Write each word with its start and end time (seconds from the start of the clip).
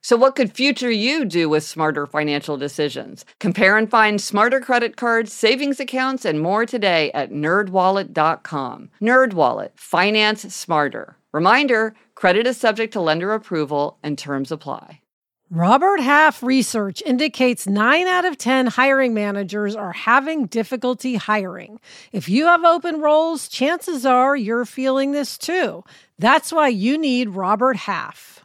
So, 0.00 0.16
what 0.16 0.36
could 0.36 0.52
future 0.52 0.90
you 0.90 1.24
do 1.24 1.48
with 1.48 1.64
smarter 1.64 2.06
financial 2.06 2.56
decisions? 2.56 3.24
Compare 3.40 3.76
and 3.76 3.90
find 3.90 4.20
smarter 4.20 4.60
credit 4.60 4.96
cards, 4.96 5.32
savings 5.32 5.80
accounts, 5.80 6.24
and 6.24 6.40
more 6.40 6.64
today 6.64 7.10
at 7.12 7.30
nerdwallet.com. 7.30 8.90
Nerdwallet, 9.00 9.70
finance 9.74 10.54
smarter. 10.54 11.16
Reminder 11.32 11.94
credit 12.14 12.46
is 12.46 12.56
subject 12.56 12.92
to 12.92 13.00
lender 13.00 13.32
approval 13.32 13.98
and 14.02 14.16
terms 14.16 14.52
apply. 14.52 15.02
Robert 15.50 16.00
Half 16.00 16.42
research 16.42 17.02
indicates 17.06 17.66
9 17.66 18.06
out 18.06 18.26
of 18.26 18.36
10 18.36 18.66
hiring 18.66 19.14
managers 19.14 19.74
are 19.74 19.92
having 19.92 20.44
difficulty 20.44 21.14
hiring. 21.14 21.80
If 22.12 22.28
you 22.28 22.44
have 22.44 22.64
open 22.64 23.00
roles, 23.00 23.48
chances 23.48 24.04
are 24.04 24.36
you're 24.36 24.66
feeling 24.66 25.12
this 25.12 25.38
too. 25.38 25.84
That's 26.18 26.52
why 26.52 26.68
you 26.68 26.98
need 26.98 27.30
Robert 27.30 27.76
Half. 27.76 28.44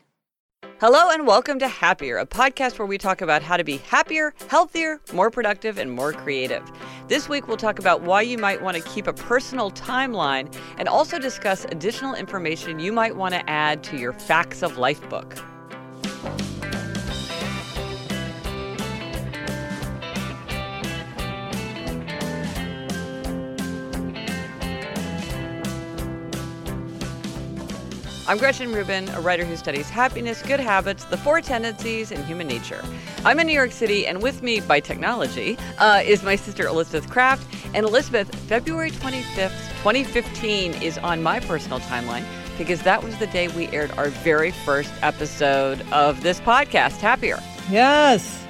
Hello 0.81 1.11
and 1.11 1.27
welcome 1.27 1.59
to 1.59 1.67
Happier, 1.67 2.17
a 2.17 2.25
podcast 2.25 2.79
where 2.79 2.87
we 2.87 2.97
talk 2.97 3.21
about 3.21 3.43
how 3.43 3.55
to 3.55 3.63
be 3.63 3.77
happier, 3.77 4.33
healthier, 4.47 4.99
more 5.13 5.29
productive, 5.29 5.77
and 5.77 5.91
more 5.91 6.11
creative. 6.11 6.63
This 7.07 7.29
week, 7.29 7.47
we'll 7.47 7.55
talk 7.55 7.77
about 7.77 8.01
why 8.01 8.23
you 8.23 8.39
might 8.39 8.63
want 8.63 8.75
to 8.77 8.81
keep 8.89 9.05
a 9.05 9.13
personal 9.13 9.69
timeline 9.69 10.51
and 10.79 10.89
also 10.89 11.19
discuss 11.19 11.65
additional 11.65 12.15
information 12.15 12.79
you 12.79 12.91
might 12.91 13.15
want 13.15 13.35
to 13.35 13.47
add 13.47 13.83
to 13.83 13.97
your 13.97 14.11
Facts 14.11 14.63
of 14.63 14.79
Life 14.79 15.07
book. 15.07 15.37
I'm 28.31 28.37
Gretchen 28.37 28.71
Rubin, 28.71 29.09
a 29.09 29.19
writer 29.19 29.43
who 29.43 29.57
studies 29.57 29.89
happiness, 29.89 30.41
good 30.41 30.61
habits, 30.61 31.03
the 31.03 31.17
four 31.17 31.41
tendencies, 31.41 32.13
and 32.13 32.23
human 32.23 32.47
nature. 32.47 32.81
I'm 33.25 33.41
in 33.41 33.47
New 33.47 33.51
York 33.51 33.73
City, 33.73 34.07
and 34.07 34.23
with 34.23 34.41
me 34.41 34.61
by 34.61 34.79
technology 34.79 35.57
uh, 35.79 36.01
is 36.05 36.23
my 36.23 36.37
sister 36.37 36.65
Elizabeth 36.65 37.09
Craft. 37.09 37.45
And 37.73 37.85
Elizabeth, 37.85 38.33
February 38.47 38.91
25th, 38.91 39.49
2015 39.79 40.75
is 40.75 40.97
on 40.99 41.21
my 41.21 41.41
personal 41.41 41.81
timeline 41.81 42.23
because 42.57 42.81
that 42.83 43.03
was 43.03 43.17
the 43.17 43.27
day 43.27 43.49
we 43.49 43.67
aired 43.67 43.91
our 43.97 44.07
very 44.07 44.51
first 44.51 44.93
episode 45.01 45.85
of 45.91 46.23
this 46.23 46.39
podcast, 46.39 47.01
Happier. 47.01 47.37
Yes, 47.69 48.45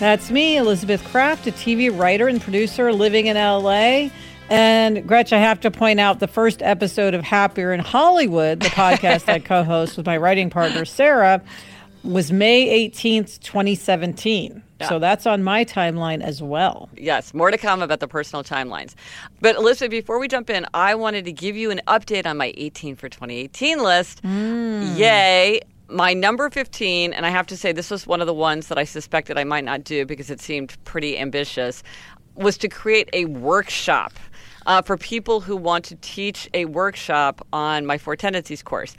that's 0.00 0.32
me, 0.32 0.56
Elizabeth 0.56 1.04
Craft, 1.04 1.46
a 1.46 1.52
TV 1.52 1.96
writer 1.96 2.26
and 2.26 2.40
producer 2.40 2.92
living 2.92 3.26
in 3.26 3.36
LA. 3.36 4.08
And 4.50 5.06
Gretch, 5.06 5.32
I 5.32 5.38
have 5.38 5.60
to 5.60 5.70
point 5.70 6.00
out 6.00 6.18
the 6.18 6.26
first 6.26 6.60
episode 6.60 7.14
of 7.14 7.22
Happier 7.22 7.72
in 7.72 7.78
Hollywood, 7.78 8.58
the 8.58 8.68
podcast 8.70 9.28
I 9.28 9.38
co 9.38 9.62
host 9.62 9.96
with 9.96 10.06
my 10.06 10.16
writing 10.16 10.50
partner, 10.50 10.84
Sarah, 10.84 11.40
was 12.02 12.32
May 12.32 12.90
18th, 12.90 13.38
2017. 13.40 14.60
Yeah. 14.80 14.88
So 14.88 14.98
that's 14.98 15.24
on 15.24 15.44
my 15.44 15.64
timeline 15.64 16.20
as 16.20 16.42
well. 16.42 16.88
Yes, 16.96 17.32
more 17.32 17.52
to 17.52 17.58
come 17.58 17.80
about 17.80 18.00
the 18.00 18.08
personal 18.08 18.42
timelines. 18.42 18.94
But 19.40 19.54
Elizabeth, 19.54 19.90
before 19.90 20.18
we 20.18 20.26
jump 20.26 20.50
in, 20.50 20.66
I 20.74 20.96
wanted 20.96 21.26
to 21.26 21.32
give 21.32 21.56
you 21.56 21.70
an 21.70 21.80
update 21.86 22.26
on 22.26 22.36
my 22.36 22.52
18 22.56 22.96
for 22.96 23.08
2018 23.08 23.82
list. 23.82 24.22
Mm. 24.22 24.98
Yay 24.98 25.60
my 25.92 26.14
number 26.14 26.48
15 26.48 27.12
and 27.12 27.26
i 27.26 27.30
have 27.30 27.48
to 27.48 27.56
say 27.56 27.72
this 27.72 27.90
was 27.90 28.06
one 28.06 28.20
of 28.20 28.28
the 28.28 28.32
ones 28.32 28.68
that 28.68 28.78
i 28.78 28.84
suspected 28.84 29.36
i 29.36 29.42
might 29.42 29.64
not 29.64 29.82
do 29.82 30.06
because 30.06 30.30
it 30.30 30.40
seemed 30.40 30.76
pretty 30.84 31.18
ambitious 31.18 31.82
was 32.36 32.56
to 32.56 32.68
create 32.68 33.10
a 33.12 33.24
workshop 33.26 34.12
uh, 34.66 34.82
for 34.82 34.96
people 34.96 35.40
who 35.40 35.56
want 35.56 35.84
to 35.86 35.96
teach 35.96 36.48
a 36.54 36.66
workshop 36.66 37.44
on 37.52 37.84
my 37.86 37.98
Four 37.98 38.14
Tendencies 38.16 38.62
course. 38.62 38.96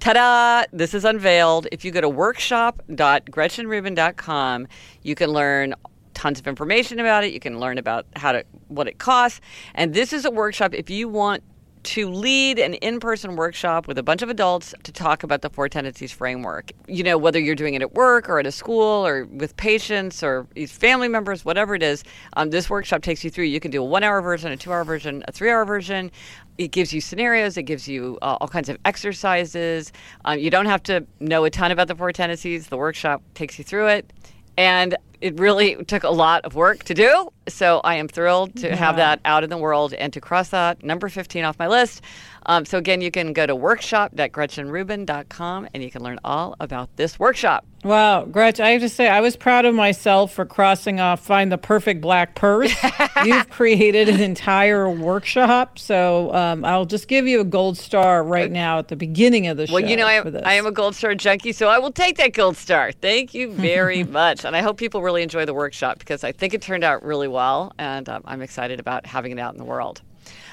Ta-da! 0.00 0.64
This 0.72 0.94
is 0.94 1.04
unveiled. 1.04 1.68
If 1.72 1.84
you 1.84 1.90
go 1.90 2.00
to 2.00 2.08
workshop.gretchenrubin.com, 2.08 4.68
you 5.02 5.14
can 5.14 5.30
learn 5.30 5.74
tons 6.14 6.38
of 6.38 6.46
information 6.46 6.98
about 6.98 7.24
it. 7.24 7.32
You 7.32 7.40
can 7.40 7.60
learn 7.60 7.76
about 7.78 8.06
how 8.16 8.32
to 8.32 8.44
what 8.68 8.88
it 8.88 8.98
costs. 8.98 9.40
And 9.74 9.94
this 9.94 10.12
is 10.12 10.24
a 10.24 10.30
workshop 10.30 10.74
if 10.74 10.90
you 10.90 11.08
want 11.08 11.42
to 11.86 12.10
lead 12.10 12.58
an 12.58 12.74
in 12.74 12.98
person 12.98 13.36
workshop 13.36 13.86
with 13.86 13.96
a 13.96 14.02
bunch 14.02 14.20
of 14.20 14.28
adults 14.28 14.74
to 14.82 14.90
talk 14.90 15.22
about 15.22 15.42
the 15.42 15.48
Four 15.48 15.68
Tendencies 15.68 16.10
framework. 16.10 16.72
You 16.88 17.04
know, 17.04 17.16
whether 17.16 17.38
you're 17.38 17.54
doing 17.54 17.74
it 17.74 17.82
at 17.82 17.94
work 17.94 18.28
or 18.28 18.40
at 18.40 18.46
a 18.46 18.50
school 18.50 19.06
or 19.06 19.24
with 19.26 19.56
patients 19.56 20.22
or 20.22 20.48
family 20.66 21.06
members, 21.06 21.44
whatever 21.44 21.76
it 21.76 21.82
is, 21.84 22.02
um, 22.36 22.50
this 22.50 22.68
workshop 22.68 23.02
takes 23.02 23.22
you 23.22 23.30
through. 23.30 23.44
You 23.44 23.60
can 23.60 23.70
do 23.70 23.80
a 23.80 23.84
one 23.84 24.02
hour 24.02 24.20
version, 24.20 24.50
a 24.50 24.56
two 24.56 24.72
hour 24.72 24.82
version, 24.82 25.22
a 25.28 25.32
three 25.32 25.48
hour 25.48 25.64
version. 25.64 26.10
It 26.58 26.72
gives 26.72 26.92
you 26.92 27.00
scenarios, 27.00 27.56
it 27.56 27.62
gives 27.64 27.86
you 27.86 28.18
uh, 28.20 28.38
all 28.40 28.48
kinds 28.48 28.68
of 28.68 28.78
exercises. 28.84 29.92
Um, 30.24 30.38
you 30.40 30.50
don't 30.50 30.66
have 30.66 30.82
to 30.84 31.06
know 31.20 31.44
a 31.44 31.50
ton 31.50 31.70
about 31.70 31.86
the 31.86 31.94
Four 31.94 32.10
Tendencies. 32.12 32.66
The 32.66 32.76
workshop 32.76 33.22
takes 33.34 33.58
you 33.58 33.64
through 33.64 33.88
it. 33.88 34.12
And 34.58 34.96
it 35.26 35.40
really 35.40 35.74
took 35.86 36.04
a 36.04 36.10
lot 36.10 36.44
of 36.44 36.54
work 36.54 36.84
to 36.84 36.94
do. 36.94 37.32
So 37.48 37.80
I 37.82 37.96
am 37.96 38.06
thrilled 38.06 38.54
to 38.56 38.68
yeah. 38.68 38.76
have 38.76 38.94
that 38.96 39.18
out 39.24 39.42
in 39.42 39.50
the 39.50 39.58
world 39.58 39.92
and 39.92 40.12
to 40.12 40.20
cross 40.20 40.50
that 40.50 40.84
number 40.84 41.08
15 41.08 41.44
off 41.44 41.58
my 41.58 41.66
list. 41.66 42.00
Um, 42.46 42.64
so 42.64 42.78
again, 42.78 43.00
you 43.00 43.10
can 43.10 43.32
go 43.32 43.44
to 43.44 43.56
workshop.gretchenrubin.com 43.56 45.68
and 45.74 45.82
you 45.82 45.90
can 45.90 46.04
learn 46.04 46.20
all 46.24 46.54
about 46.60 46.96
this 46.96 47.18
workshop. 47.18 47.66
Wow, 47.84 48.24
Gretch, 48.24 48.58
I 48.58 48.70
have 48.70 48.80
to 48.80 48.88
say 48.88 49.08
I 49.08 49.20
was 49.20 49.36
proud 49.36 49.64
of 49.64 49.72
myself 49.72 50.32
for 50.32 50.44
crossing 50.44 50.98
off 50.98 51.20
find 51.20 51.52
the 51.52 51.58
perfect 51.58 52.00
black 52.00 52.34
purse. 52.34 52.74
You've 53.24 53.48
created 53.48 54.08
an 54.08 54.20
entire 54.20 54.90
workshop, 54.90 55.78
so 55.78 56.34
um, 56.34 56.64
I'll 56.64 56.84
just 56.84 57.06
give 57.06 57.28
you 57.28 57.40
a 57.40 57.44
gold 57.44 57.78
star 57.78 58.24
right 58.24 58.50
now 58.50 58.80
at 58.80 58.88
the 58.88 58.96
beginning 58.96 59.46
of 59.46 59.56
the 59.56 59.68
show. 59.68 59.74
Well, 59.74 59.88
you 59.88 59.96
know, 59.96 60.06
I 60.06 60.14
am, 60.14 60.36
I 60.44 60.54
am 60.54 60.66
a 60.66 60.72
gold 60.72 60.96
star 60.96 61.14
junkie, 61.14 61.52
so 61.52 61.68
I 61.68 61.78
will 61.78 61.92
take 61.92 62.16
that 62.16 62.32
gold 62.32 62.56
star. 62.56 62.90
Thank 62.90 63.34
you 63.34 63.52
very 63.52 64.02
much, 64.02 64.44
and 64.44 64.56
I 64.56 64.62
hope 64.62 64.78
people 64.78 65.00
really 65.00 65.15
enjoy 65.22 65.44
the 65.44 65.54
workshop 65.54 65.98
because 65.98 66.24
I 66.24 66.32
think 66.32 66.54
it 66.54 66.62
turned 66.62 66.84
out 66.84 67.02
really 67.02 67.28
well, 67.28 67.72
and 67.78 68.08
um, 68.08 68.22
I'm 68.24 68.42
excited 68.42 68.80
about 68.80 69.06
having 69.06 69.32
it 69.32 69.38
out 69.38 69.52
in 69.52 69.58
the 69.58 69.64
world. 69.64 70.02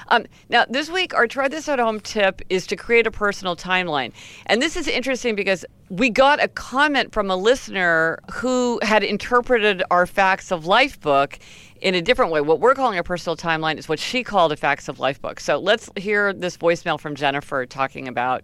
Um, 0.08 0.26
now, 0.48 0.64
this 0.68 0.90
week, 0.90 1.14
our 1.14 1.26
try 1.26 1.48
this 1.48 1.68
at 1.68 1.78
home 1.78 2.00
tip 2.00 2.42
is 2.48 2.66
to 2.68 2.76
create 2.76 3.06
a 3.06 3.10
personal 3.10 3.56
timeline. 3.56 4.12
And 4.46 4.60
this 4.60 4.76
is 4.76 4.86
interesting 4.86 5.34
because 5.34 5.64
we 5.88 6.10
got 6.10 6.42
a 6.42 6.48
comment 6.48 7.12
from 7.12 7.30
a 7.30 7.36
listener 7.36 8.18
who 8.32 8.78
had 8.82 9.02
interpreted 9.02 9.82
our 9.90 10.06
Facts 10.06 10.52
of 10.52 10.66
Life 10.66 11.00
book 11.00 11.38
in 11.80 11.94
a 11.94 12.02
different 12.02 12.32
way. 12.32 12.40
What 12.40 12.60
we're 12.60 12.74
calling 12.74 12.98
a 12.98 13.02
personal 13.02 13.36
timeline 13.36 13.78
is 13.78 13.88
what 13.88 13.98
she 13.98 14.22
called 14.22 14.52
a 14.52 14.56
Facts 14.56 14.88
of 14.88 15.00
Life 15.00 15.20
book. 15.20 15.40
So 15.40 15.58
let's 15.58 15.90
hear 15.96 16.32
this 16.32 16.56
voicemail 16.56 17.00
from 17.00 17.14
Jennifer 17.14 17.66
talking 17.66 18.08
about 18.08 18.42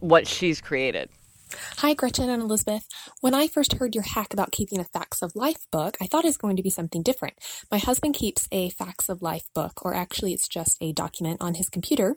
what 0.00 0.26
she's 0.26 0.60
created. 0.60 1.08
Hi, 1.78 1.94
Gretchen 1.94 2.28
and 2.28 2.42
Elizabeth. 2.42 2.86
When 3.20 3.34
I 3.34 3.46
first 3.46 3.74
heard 3.74 3.94
your 3.94 4.04
hack 4.04 4.32
about 4.32 4.52
keeping 4.52 4.80
a 4.80 4.84
Facts 4.84 5.22
of 5.22 5.34
Life 5.34 5.66
book, 5.70 5.96
I 6.00 6.06
thought 6.06 6.24
it 6.24 6.28
was 6.28 6.36
going 6.36 6.56
to 6.56 6.62
be 6.62 6.70
something 6.70 7.02
different. 7.02 7.36
My 7.70 7.78
husband 7.78 8.14
keeps 8.14 8.48
a 8.52 8.70
Facts 8.70 9.08
of 9.08 9.22
Life 9.22 9.44
book, 9.54 9.84
or 9.84 9.94
actually, 9.94 10.34
it's 10.34 10.48
just 10.48 10.76
a 10.80 10.92
document 10.92 11.40
on 11.40 11.54
his 11.54 11.68
computer 11.68 12.16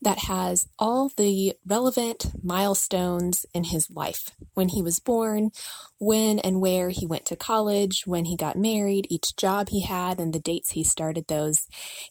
that 0.00 0.20
has 0.20 0.68
all 0.78 1.10
the 1.16 1.54
relevant 1.66 2.26
milestones 2.42 3.44
in 3.52 3.64
his 3.64 3.90
life 3.90 4.30
when 4.54 4.68
he 4.68 4.82
was 4.82 4.98
born, 4.98 5.50
when 5.98 6.38
and 6.38 6.60
where 6.60 6.90
he 6.90 7.06
went 7.06 7.26
to 7.26 7.36
college, 7.36 8.06
when 8.06 8.24
he 8.26 8.36
got 8.36 8.56
married, 8.56 9.06
each 9.10 9.36
job 9.36 9.68
he 9.68 9.82
had, 9.82 10.18
and 10.18 10.32
the 10.32 10.40
dates 10.40 10.70
he 10.70 10.84
started 10.84 11.26
those. 11.26 11.66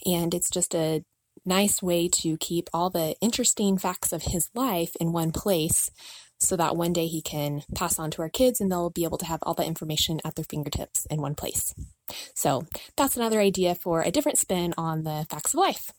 And 0.05 0.33
it's 0.33 0.49
just 0.49 0.75
a 0.75 1.03
nice 1.45 1.81
way 1.81 2.07
to 2.07 2.37
keep 2.37 2.69
all 2.73 2.89
the 2.89 3.15
interesting 3.19 3.77
facts 3.77 4.13
of 4.13 4.23
his 4.23 4.49
life 4.53 4.95
in 4.99 5.11
one 5.11 5.31
place 5.31 5.91
so 6.39 6.55
that 6.55 6.75
one 6.75 6.93
day 6.93 7.07
he 7.07 7.21
can 7.21 7.63
pass 7.75 7.97
on 7.99 8.11
to 8.11 8.21
our 8.21 8.29
kids 8.29 8.59
and 8.59 8.71
they'll 8.71 8.89
be 8.89 9.03
able 9.05 9.17
to 9.17 9.25
have 9.25 9.39
all 9.43 9.53
the 9.53 9.65
information 9.65 10.19
at 10.25 10.35
their 10.35 10.45
fingertips 10.45 11.05
in 11.09 11.21
one 11.21 11.35
place. 11.35 11.73
So 12.35 12.65
that's 12.97 13.17
another 13.17 13.39
idea 13.39 13.75
for 13.75 14.01
a 14.01 14.11
different 14.11 14.37
spin 14.37 14.73
on 14.77 15.03
the 15.03 15.25
facts 15.29 15.53
of 15.53 15.59
life. 15.59 15.91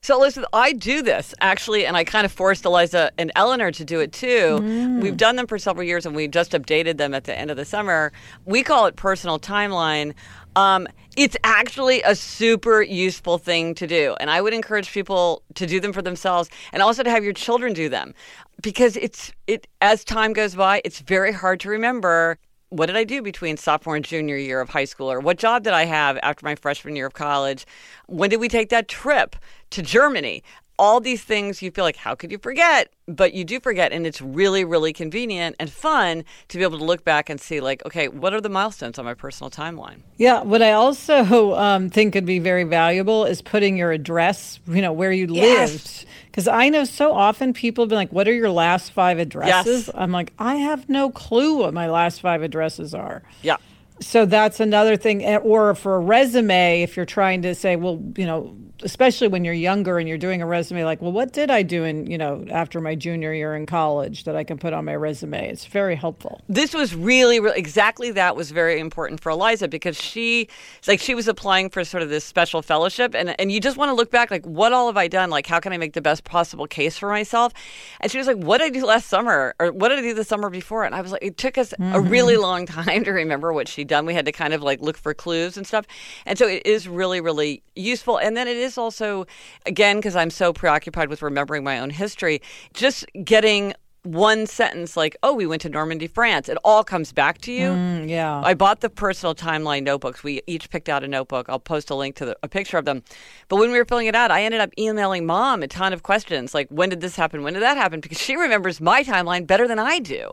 So, 0.00 0.16
Elizabeth, 0.16 0.48
I 0.52 0.72
do 0.72 1.02
this 1.02 1.34
actually, 1.40 1.84
and 1.84 1.96
I 1.96 2.04
kind 2.04 2.24
of 2.24 2.32
forced 2.32 2.64
Eliza 2.64 3.10
and 3.18 3.32
Eleanor 3.34 3.72
to 3.72 3.84
do 3.84 4.00
it 4.00 4.12
too. 4.12 4.58
Mm. 4.60 5.02
We've 5.02 5.16
done 5.16 5.36
them 5.36 5.46
for 5.46 5.58
several 5.58 5.84
years, 5.84 6.06
and 6.06 6.14
we 6.14 6.28
just 6.28 6.52
updated 6.52 6.98
them 6.98 7.14
at 7.14 7.24
the 7.24 7.36
end 7.36 7.50
of 7.50 7.56
the 7.56 7.64
summer. 7.64 8.12
We 8.44 8.62
call 8.62 8.86
it 8.86 8.96
personal 8.96 9.38
timeline. 9.38 10.14
Um, 10.56 10.86
it's 11.16 11.36
actually 11.42 12.02
a 12.02 12.14
super 12.14 12.80
useful 12.80 13.38
thing 13.38 13.74
to 13.74 13.86
do, 13.86 14.16
and 14.20 14.30
I 14.30 14.40
would 14.40 14.54
encourage 14.54 14.92
people 14.92 15.42
to 15.54 15.66
do 15.66 15.80
them 15.80 15.92
for 15.92 16.00
themselves, 16.00 16.48
and 16.72 16.82
also 16.82 17.02
to 17.02 17.10
have 17.10 17.24
your 17.24 17.32
children 17.32 17.72
do 17.72 17.88
them, 17.88 18.14
because 18.62 18.96
it's 18.96 19.32
it 19.46 19.66
as 19.82 20.04
time 20.04 20.32
goes 20.32 20.54
by, 20.54 20.80
it's 20.84 21.00
very 21.00 21.32
hard 21.32 21.60
to 21.60 21.68
remember 21.68 22.38
what 22.70 22.86
did 22.86 22.96
I 22.96 23.04
do 23.04 23.22
between 23.22 23.56
sophomore 23.56 23.96
and 23.96 24.04
junior 24.04 24.36
year 24.36 24.60
of 24.60 24.68
high 24.68 24.84
school? 24.84 25.10
Or 25.10 25.20
what 25.20 25.38
job 25.38 25.64
did 25.64 25.72
I 25.72 25.84
have 25.84 26.18
after 26.22 26.44
my 26.44 26.54
freshman 26.54 26.96
year 26.96 27.06
of 27.06 27.14
college? 27.14 27.66
When 28.06 28.30
did 28.30 28.40
we 28.40 28.48
take 28.48 28.68
that 28.70 28.88
trip 28.88 29.36
to 29.70 29.82
Germany? 29.82 30.42
All 30.80 31.00
these 31.00 31.24
things 31.24 31.60
you 31.60 31.72
feel 31.72 31.84
like, 31.84 31.96
how 31.96 32.14
could 32.14 32.30
you 32.30 32.38
forget? 32.38 32.92
But 33.08 33.32
you 33.32 33.44
do 33.44 33.58
forget, 33.58 33.90
and 33.90 34.06
it's 34.06 34.20
really, 34.20 34.64
really 34.64 34.92
convenient 34.92 35.56
and 35.58 35.68
fun 35.68 36.24
to 36.48 36.56
be 36.56 36.62
able 36.62 36.78
to 36.78 36.84
look 36.84 37.02
back 37.02 37.28
and 37.28 37.40
see, 37.40 37.58
like, 37.58 37.84
okay, 37.84 38.06
what 38.06 38.32
are 38.32 38.40
the 38.40 38.48
milestones 38.48 38.96
on 38.96 39.04
my 39.04 39.14
personal 39.14 39.50
timeline? 39.50 40.02
Yeah, 40.18 40.42
what 40.42 40.62
I 40.62 40.70
also 40.72 41.54
um, 41.56 41.90
think 41.90 42.12
could 42.12 42.26
be 42.26 42.38
very 42.38 42.62
valuable 42.62 43.24
is 43.24 43.42
putting 43.42 43.76
your 43.76 43.90
address, 43.90 44.60
you 44.68 44.80
know, 44.80 44.92
where 44.92 45.10
you 45.10 45.26
yes. 45.30 45.72
lived 45.72 46.06
because 46.38 46.46
I 46.46 46.68
know 46.68 46.84
so 46.84 47.14
often 47.14 47.52
people 47.52 47.82
have 47.82 47.88
been 47.88 47.96
like, 47.96 48.12
What 48.12 48.28
are 48.28 48.32
your 48.32 48.48
last 48.48 48.92
five 48.92 49.18
addresses? 49.18 49.88
Yes. 49.88 49.90
I'm 49.92 50.12
like, 50.12 50.32
I 50.38 50.54
have 50.54 50.88
no 50.88 51.10
clue 51.10 51.56
what 51.56 51.74
my 51.74 51.90
last 51.90 52.20
five 52.20 52.42
addresses 52.42 52.94
are. 52.94 53.24
Yeah. 53.42 53.56
So 54.00 54.24
that's 54.24 54.60
another 54.60 54.96
thing. 54.96 55.24
Eh, 55.24 55.38
or 55.38 55.74
for 55.74 55.96
a 55.96 55.98
resume, 55.98 56.82
if 56.82 56.96
you're 56.96 57.06
trying 57.06 57.42
to 57.42 57.56
say, 57.56 57.74
well, 57.74 58.00
you 58.16 58.24
know, 58.24 58.56
especially 58.82 59.28
when 59.28 59.44
you're 59.44 59.54
younger 59.54 59.98
and 59.98 60.08
you're 60.08 60.18
doing 60.18 60.42
a 60.42 60.46
resume 60.46 60.84
like 60.84 61.00
well 61.02 61.12
what 61.12 61.32
did 61.32 61.50
i 61.50 61.62
do 61.62 61.84
in 61.84 62.06
you 62.06 62.18
know 62.18 62.44
after 62.50 62.80
my 62.80 62.94
junior 62.94 63.32
year 63.32 63.54
in 63.54 63.66
college 63.66 64.24
that 64.24 64.36
i 64.36 64.44
can 64.44 64.58
put 64.58 64.72
on 64.72 64.84
my 64.84 64.94
resume? 64.96 65.48
It's 65.48 65.66
very 65.66 65.94
helpful. 65.94 66.40
This 66.48 66.74
was 66.74 66.94
really, 66.94 67.40
really 67.40 67.58
exactly 67.58 68.10
that 68.12 68.36
was 68.36 68.50
very 68.50 68.80
important 68.80 69.20
for 69.20 69.30
eliza 69.30 69.68
because 69.68 69.96
she 69.96 70.48
like 70.86 71.00
she 71.00 71.14
was 71.14 71.28
applying 71.28 71.70
for 71.70 71.84
sort 71.84 72.02
of 72.02 72.08
this 72.08 72.24
special 72.24 72.62
fellowship 72.62 73.14
and 73.14 73.38
and 73.40 73.52
you 73.52 73.60
just 73.60 73.76
want 73.76 73.90
to 73.90 73.94
look 73.94 74.10
back 74.10 74.30
like 74.30 74.44
what 74.44 74.72
all 74.72 74.86
have 74.86 74.96
i 74.96 75.08
done? 75.08 75.30
Like 75.30 75.46
how 75.46 75.60
can 75.60 75.72
i 75.72 75.76
make 75.78 75.92
the 75.92 76.00
best 76.00 76.24
possible 76.24 76.66
case 76.66 76.98
for 76.98 77.08
myself? 77.08 77.52
And 78.00 78.10
she 78.10 78.18
was 78.18 78.26
like 78.26 78.36
what 78.38 78.58
did 78.58 78.64
i 78.64 78.70
do 78.70 78.84
last 78.84 79.08
summer? 79.08 79.54
Or 79.60 79.72
what 79.72 79.88
did 79.90 79.98
i 79.98 80.02
do 80.02 80.14
the 80.14 80.24
summer 80.24 80.50
before? 80.50 80.84
And 80.84 80.94
i 80.94 81.00
was 81.00 81.12
like 81.12 81.22
it 81.22 81.36
took 81.36 81.58
us 81.58 81.72
mm-hmm. 81.72 81.94
a 81.94 82.00
really 82.00 82.36
long 82.36 82.66
time 82.78 83.04
to 83.04 83.12
remember 83.12 83.52
what 83.52 83.68
she'd 83.68 83.88
done. 83.88 84.06
We 84.06 84.14
had 84.14 84.26
to 84.26 84.32
kind 84.32 84.54
of 84.54 84.62
like 84.62 84.80
look 84.80 84.96
for 84.96 85.14
clues 85.14 85.56
and 85.56 85.66
stuff. 85.66 85.86
And 86.26 86.38
so 86.38 86.46
it 86.46 86.64
is 86.66 86.88
really 86.88 87.20
really 87.20 87.62
useful. 87.76 88.18
And 88.18 88.36
then 88.36 88.48
it 88.48 88.56
is 88.56 88.67
is 88.68 88.78
also, 88.78 89.26
again, 89.66 89.96
because 89.96 90.14
I'm 90.14 90.30
so 90.30 90.52
preoccupied 90.52 91.08
with 91.08 91.22
remembering 91.22 91.64
my 91.64 91.80
own 91.80 91.90
history, 91.90 92.40
just 92.72 93.04
getting 93.24 93.74
one 94.02 94.46
sentence 94.46 94.96
like, 94.96 95.16
oh, 95.22 95.34
we 95.34 95.46
went 95.46 95.62
to 95.62 95.68
Normandy, 95.68 96.06
France, 96.06 96.48
it 96.48 96.56
all 96.64 96.84
comes 96.84 97.12
back 97.12 97.38
to 97.42 97.52
you. 97.52 97.70
Mm, 97.70 98.08
yeah. 98.08 98.40
I 98.44 98.54
bought 98.54 98.80
the 98.80 98.88
personal 98.88 99.34
timeline 99.34 99.82
notebooks. 99.82 100.22
We 100.22 100.42
each 100.46 100.70
picked 100.70 100.88
out 100.88 101.04
a 101.04 101.08
notebook. 101.08 101.48
I'll 101.48 101.58
post 101.58 101.90
a 101.90 101.94
link 101.94 102.16
to 102.16 102.26
the, 102.26 102.36
a 102.42 102.48
picture 102.48 102.78
of 102.78 102.84
them. 102.84 103.02
But 103.48 103.56
when 103.56 103.70
we 103.72 103.78
were 103.78 103.84
filling 103.84 104.06
it 104.06 104.14
out, 104.14 104.30
I 104.30 104.44
ended 104.44 104.60
up 104.60 104.70
emailing 104.78 105.26
mom 105.26 105.62
a 105.62 105.68
ton 105.68 105.92
of 105.92 106.02
questions 106.02 106.54
like, 106.54 106.68
when 106.70 106.88
did 106.88 107.00
this 107.00 107.16
happen? 107.16 107.42
When 107.42 107.54
did 107.54 107.62
that 107.62 107.76
happen? 107.76 108.00
Because 108.00 108.18
she 108.18 108.36
remembers 108.36 108.80
my 108.80 109.02
timeline 109.02 109.46
better 109.46 109.66
than 109.66 109.78
I 109.78 109.98
do. 109.98 110.30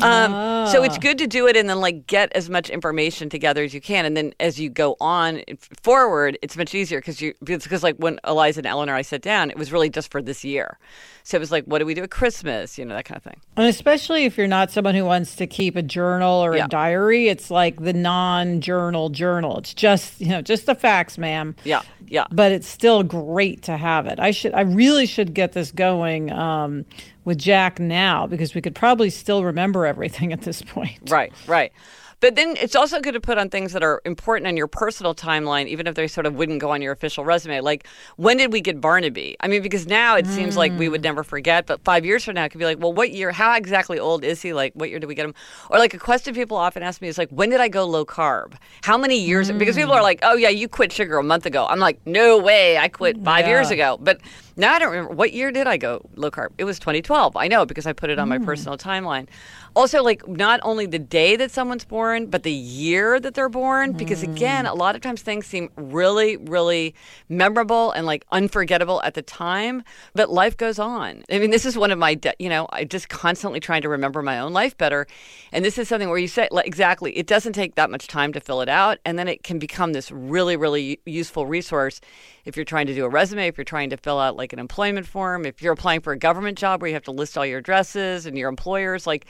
Um. 0.00 0.66
So 0.66 0.82
it's 0.82 0.98
good 0.98 1.18
to 1.18 1.26
do 1.26 1.46
it 1.46 1.56
and 1.56 1.68
then 1.68 1.80
like 1.80 2.06
get 2.06 2.32
as 2.34 2.50
much 2.50 2.70
information 2.70 3.28
together 3.28 3.62
as 3.62 3.72
you 3.72 3.80
can. 3.80 4.04
And 4.04 4.16
then 4.16 4.34
as 4.40 4.60
you 4.60 4.68
go 4.68 4.96
on 5.00 5.42
forward, 5.82 6.38
it's 6.42 6.56
much 6.56 6.74
easier 6.74 6.98
because 6.98 7.20
you, 7.20 7.34
because 7.42 7.82
like 7.82 7.96
when 7.96 8.20
Eliza 8.26 8.60
and 8.60 8.66
Eleanor, 8.66 8.94
I 8.94 9.02
sat 9.02 9.22
down, 9.22 9.50
it 9.50 9.56
was 9.56 9.72
really 9.72 9.88
just 9.88 10.10
for 10.10 10.20
this 10.20 10.44
year. 10.44 10.78
So 11.22 11.36
it 11.36 11.40
was 11.40 11.50
like, 11.50 11.64
what 11.64 11.78
do 11.78 11.86
we 11.86 11.94
do 11.94 12.02
at 12.04 12.10
Christmas? 12.10 12.78
You 12.78 12.84
know, 12.84 12.94
that 12.94 13.04
kind 13.06 13.16
of 13.16 13.22
thing. 13.22 13.40
And 13.56 13.66
especially 13.66 14.24
if 14.24 14.36
you're 14.36 14.46
not 14.46 14.70
someone 14.70 14.94
who 14.94 15.04
wants 15.04 15.36
to 15.36 15.46
keep 15.46 15.76
a 15.76 15.82
journal 15.82 16.44
or 16.44 16.54
yeah. 16.54 16.66
a 16.66 16.68
diary, 16.68 17.28
it's 17.28 17.50
like 17.50 17.82
the 17.82 17.94
non-journal 17.94 19.08
journal. 19.10 19.58
It's 19.58 19.72
just, 19.72 20.20
you 20.20 20.28
know, 20.28 20.42
just 20.42 20.66
the 20.66 20.74
facts, 20.74 21.16
ma'am. 21.16 21.56
Yeah. 21.64 21.82
Yeah. 22.08 22.26
But 22.30 22.52
it's 22.52 22.68
still 22.68 23.02
great 23.02 23.62
to 23.62 23.76
have 23.76 24.06
it. 24.06 24.20
I 24.20 24.30
should 24.30 24.54
I 24.54 24.60
really 24.60 25.06
should 25.06 25.34
get 25.34 25.52
this 25.52 25.72
going 25.72 26.30
um, 26.30 26.84
with 27.24 27.38
Jack 27.38 27.80
now 27.80 28.26
because 28.26 28.54
we 28.54 28.60
could 28.60 28.74
probably 28.74 29.10
still 29.10 29.42
remember 29.44 29.86
everything 29.86 30.32
at 30.32 30.42
this 30.42 30.62
point. 30.62 31.10
Right, 31.10 31.32
right. 31.46 31.72
But 32.20 32.34
then 32.34 32.56
it's 32.58 32.74
also 32.74 33.00
good 33.00 33.12
to 33.14 33.20
put 33.20 33.38
on 33.38 33.50
things 33.50 33.72
that 33.72 33.82
are 33.82 34.00
important 34.04 34.46
on 34.46 34.56
your 34.56 34.66
personal 34.66 35.14
timeline, 35.14 35.66
even 35.66 35.86
if 35.86 35.94
they 35.94 36.06
sort 36.08 36.26
of 36.26 36.34
wouldn't 36.34 36.60
go 36.60 36.70
on 36.70 36.80
your 36.80 36.92
official 36.92 37.24
resume. 37.24 37.60
Like, 37.60 37.86
when 38.16 38.38
did 38.38 38.52
we 38.52 38.60
get 38.60 38.80
Barnaby? 38.80 39.36
I 39.40 39.48
mean, 39.48 39.62
because 39.62 39.86
now 39.86 40.16
it 40.16 40.24
mm. 40.24 40.30
seems 40.30 40.56
like 40.56 40.72
we 40.78 40.88
would 40.88 41.02
never 41.02 41.22
forget, 41.22 41.66
but 41.66 41.82
five 41.84 42.04
years 42.04 42.24
from 42.24 42.34
now, 42.34 42.44
it 42.44 42.50
could 42.50 42.58
be 42.58 42.64
like, 42.64 42.78
well, 42.78 42.92
what 42.92 43.10
year, 43.10 43.32
how 43.32 43.54
exactly 43.54 43.98
old 43.98 44.24
is 44.24 44.40
he? 44.40 44.52
Like, 44.52 44.72
what 44.74 44.88
year 44.88 44.98
did 44.98 45.06
we 45.06 45.14
get 45.14 45.26
him? 45.26 45.34
Or 45.70 45.78
like 45.78 45.94
a 45.94 45.98
question 45.98 46.34
people 46.34 46.56
often 46.56 46.82
ask 46.82 47.02
me 47.02 47.08
is 47.08 47.18
like, 47.18 47.30
when 47.30 47.50
did 47.50 47.60
I 47.60 47.68
go 47.68 47.84
low 47.84 48.06
carb? 48.06 48.54
How 48.82 48.96
many 48.96 49.18
years? 49.18 49.50
Mm. 49.50 49.58
Because 49.58 49.76
people 49.76 49.92
are 49.92 50.02
like, 50.02 50.20
oh, 50.22 50.36
yeah, 50.36 50.48
you 50.48 50.68
quit 50.68 50.92
sugar 50.92 51.18
a 51.18 51.22
month 51.22 51.44
ago. 51.44 51.66
I'm 51.66 51.80
like, 51.80 52.00
no 52.06 52.38
way, 52.38 52.78
I 52.78 52.88
quit 52.88 53.22
five 53.22 53.46
yeah. 53.46 53.52
years 53.52 53.70
ago. 53.70 53.98
But 54.00 54.20
now 54.56 54.74
I 54.74 54.78
don't 54.78 54.90
remember. 54.90 55.14
What 55.14 55.32
year 55.32 55.52
did 55.52 55.66
I 55.66 55.76
go 55.76 56.08
low 56.16 56.30
carb? 56.30 56.48
It 56.58 56.64
was 56.64 56.78
2012. 56.78 57.36
I 57.36 57.48
know 57.48 57.66
because 57.66 57.86
I 57.86 57.92
put 57.92 58.10
it 58.10 58.18
on 58.18 58.26
mm. 58.26 58.38
my 58.38 58.38
personal 58.38 58.78
timeline 58.78 59.28
also 59.76 60.02
like 60.02 60.26
not 60.26 60.58
only 60.62 60.86
the 60.86 60.98
day 60.98 61.36
that 61.36 61.50
someone's 61.50 61.84
born 61.84 62.26
but 62.26 62.42
the 62.42 62.52
year 62.52 63.20
that 63.20 63.34
they're 63.34 63.50
born 63.50 63.92
because 63.92 64.22
again 64.22 64.64
mm. 64.64 64.70
a 64.70 64.74
lot 64.74 64.96
of 64.96 65.02
times 65.02 65.20
things 65.20 65.46
seem 65.46 65.68
really 65.76 66.38
really 66.38 66.94
memorable 67.28 67.92
and 67.92 68.06
like 68.06 68.24
unforgettable 68.32 69.02
at 69.02 69.12
the 69.12 69.20
time 69.20 69.82
but 70.14 70.30
life 70.30 70.56
goes 70.56 70.78
on 70.78 71.22
i 71.30 71.38
mean 71.38 71.50
this 71.50 71.66
is 71.66 71.76
one 71.76 71.90
of 71.90 71.98
my 71.98 72.14
de- 72.14 72.34
you 72.38 72.48
know 72.48 72.66
i 72.70 72.84
just 72.84 73.10
constantly 73.10 73.60
trying 73.60 73.82
to 73.82 73.88
remember 73.88 74.22
my 74.22 74.40
own 74.40 74.54
life 74.54 74.76
better 74.78 75.06
and 75.52 75.62
this 75.62 75.76
is 75.76 75.86
something 75.86 76.08
where 76.08 76.18
you 76.18 76.28
say 76.28 76.48
like, 76.50 76.66
exactly 76.66 77.12
it 77.16 77.26
doesn't 77.26 77.52
take 77.52 77.74
that 77.74 77.90
much 77.90 78.08
time 78.08 78.32
to 78.32 78.40
fill 78.40 78.62
it 78.62 78.70
out 78.70 78.98
and 79.04 79.18
then 79.18 79.28
it 79.28 79.42
can 79.42 79.58
become 79.58 79.92
this 79.92 80.10
really 80.10 80.56
really 80.56 80.98
useful 81.04 81.46
resource 81.46 82.00
if 82.46 82.56
you're 82.56 82.64
trying 82.64 82.86
to 82.86 82.94
do 82.94 83.04
a 83.04 83.08
resume 83.10 83.46
if 83.46 83.58
you're 83.58 83.64
trying 83.64 83.90
to 83.90 83.98
fill 83.98 84.18
out 84.18 84.36
like 84.36 84.45
an 84.52 84.58
employment 84.58 85.06
form 85.06 85.44
if 85.44 85.62
you're 85.62 85.72
applying 85.72 86.00
for 86.00 86.12
a 86.12 86.18
government 86.18 86.58
job 86.58 86.80
where 86.80 86.88
you 86.88 86.94
have 86.94 87.04
to 87.04 87.12
list 87.12 87.36
all 87.36 87.46
your 87.46 87.58
addresses 87.58 88.26
and 88.26 88.36
your 88.36 88.48
employers 88.48 89.06
like 89.06 89.26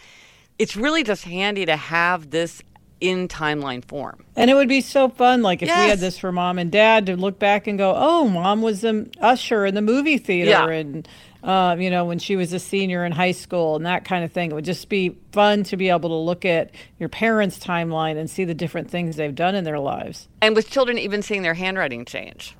it's 0.59 0.77
really 0.77 1.03
just 1.03 1.25
handy 1.25 1.67
to 1.67 1.77
have 1.77 2.31
this 2.31 2.63
in 3.01 3.29
timeline 3.29 3.85
form. 3.85 4.25
And 4.37 4.51
it 4.51 4.55
would 4.55 4.69
be 4.69 4.81
so 4.81 5.09
fun, 5.09 5.43
like 5.43 5.63
if 5.63 5.69
yes. 5.69 5.85
we 5.85 5.91
had 5.91 5.99
this 5.99 6.19
for 6.19 6.33
mom 6.33 6.59
and 6.59 6.71
dad 6.73 7.07
to 7.07 7.17
look 7.17 7.39
back 7.39 7.67
and 7.67 7.77
go, 7.79 7.95
"Oh, 7.95 8.29
mom 8.29 8.63
was 8.63 8.85
an 8.85 9.11
usher 9.21 9.67
in 9.67 9.75
the 9.75 9.83
movie 9.83 10.19
theater," 10.19 10.51
yeah. 10.51 10.69
and 10.69 11.09
uh, 11.43 11.77
you 11.79 11.91
know 11.91 12.07
when 12.07 12.19
she 12.19 12.37
was 12.37 12.53
a 12.53 12.59
senior 12.59 13.05
in 13.05 13.13
high 13.13 13.33
school 13.33 13.77
and 13.77 13.85
that 13.87 14.05
kind 14.05 14.25
of 14.25 14.33
thing. 14.33 14.51
It 14.51 14.55
would 14.55 14.65
just 14.65 14.89
be 14.89 15.17
fun 15.33 15.63
to 15.65 15.77
be 15.77 15.91
able 15.91 16.09
to 16.09 16.17
look 16.17 16.45
at 16.45 16.71
your 16.99 17.09
parents' 17.09 17.59
timeline 17.59 18.17
and 18.17 18.31
see 18.31 18.45
the 18.45 18.55
different 18.55 18.91
things 18.91 19.17
they've 19.17 19.35
done 19.35 19.55
in 19.55 19.65
their 19.65 19.79
lives. 19.79 20.29
And 20.41 20.57
with 20.57 20.71
children, 20.71 20.99
even 20.99 21.23
seeing 21.23 21.43
their 21.43 21.55
handwriting 21.55 22.05
change. 22.07 22.57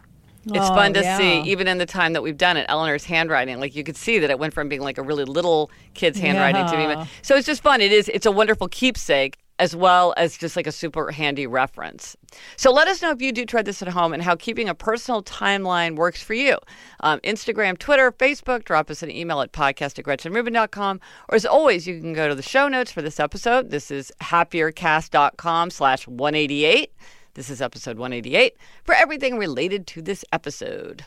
It's 0.47 0.59
oh, 0.59 0.75
fun 0.75 0.93
to 0.95 1.01
yeah. 1.01 1.19
see, 1.19 1.41
even 1.51 1.67
in 1.67 1.79
the 1.79 1.87
time 1.87 2.13
that 2.13 2.23
we've 2.23 2.37
done 2.37 2.57
it, 2.57 2.67
Eleanor's 2.69 3.05
handwriting. 3.05 3.59
Like 3.59 3.75
you 3.75 3.83
could 3.83 3.97
see 3.97 4.21
that 4.21 4.31
it 4.31 4.39
went 4.39 4.55
from 4.55 4.69
being 4.69 4.81
like 4.81 4.97
a 4.97 5.03
really 5.03 5.25
little 5.25 5.71
kid's 5.95 6.19
handwriting 6.21 6.67
yeah. 6.67 6.95
to 6.97 7.05
be. 7.05 7.11
So 7.23 7.35
it's 7.35 7.47
just 7.47 7.63
fun. 7.63 7.81
It 7.81 7.91
is. 7.91 8.09
It's 8.09 8.27
a 8.27 8.31
wonderful 8.31 8.69
keepsake 8.69 9.39
as 9.59 9.75
well 9.75 10.13
as 10.17 10.37
just 10.37 10.57
like 10.57 10.67
a 10.67 10.73
super 10.73 11.11
handy 11.11 11.47
reference. 11.47 12.17
So 12.57 12.71
let 12.71 12.89
us 12.89 13.01
know 13.01 13.11
if 13.11 13.23
you 13.23 13.33
do 13.33 13.47
try 13.47 13.63
this 13.63 13.83
at 13.83 13.89
home 13.89 14.13
and 14.13 14.23
how 14.23 14.37
keeping 14.37 14.69
a 14.69 14.75
personal 14.75 15.23
timeline 15.23 15.97
works 15.97 16.23
for 16.23 16.35
you. 16.35 16.59
Um, 17.01 17.21
Instagram, 17.21 17.79
Twitter, 17.79 18.13
Facebook, 18.13 18.65
drop 18.65 18.91
us 18.91 19.03
an 19.03 19.11
email 19.11 19.41
at 19.41 19.53
podcast 19.53 19.99
at 19.99 20.05
gretchenrubin.com. 20.05 21.01
Or 21.29 21.35
as 21.35 21.47
always, 21.47 21.87
you 21.87 22.01
can 22.01 22.13
go 22.13 22.29
to 22.29 22.35
the 22.35 22.43
show 22.43 22.69
notes 22.69 22.93
for 22.93 23.03
this 23.03 23.19
episode. 23.19 23.71
This 23.71 23.91
is 23.91 24.13
happiercast.com 24.21 25.71
slash 25.71 26.07
188. 26.07 26.93
This 27.37 27.51
is 27.51 27.61
episode 27.61 27.99
188 27.99 28.57
for 28.83 28.95
everything 28.95 29.37
related 29.37 29.87
to 29.89 30.01
this 30.01 30.25
episode. 30.33 31.05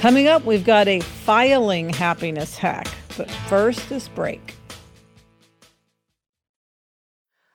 Coming 0.00 0.26
up, 0.26 0.44
we've 0.44 0.64
got 0.64 0.88
a 0.88 0.98
filing 0.98 1.90
happiness 1.90 2.58
hack. 2.58 2.88
But 3.16 3.30
first, 3.30 3.88
this 3.88 4.08
break. 4.08 4.56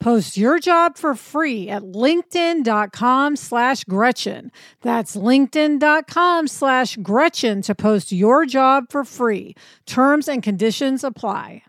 Post 0.00 0.36
your 0.36 0.58
job 0.58 0.96
for 0.96 1.14
free 1.14 1.68
at 1.68 1.82
linkedin.com 1.82 3.36
slash 3.36 3.84
Gretchen. 3.84 4.50
That's 4.82 5.16
linkedin.com 5.16 6.48
slash 6.48 6.96
Gretchen 6.96 7.62
to 7.62 7.74
post 7.74 8.12
your 8.12 8.46
job 8.46 8.84
for 8.90 9.04
free. 9.04 9.54
Terms 9.86 10.28
and 10.28 10.42
conditions 10.42 11.04
apply. 11.04 11.62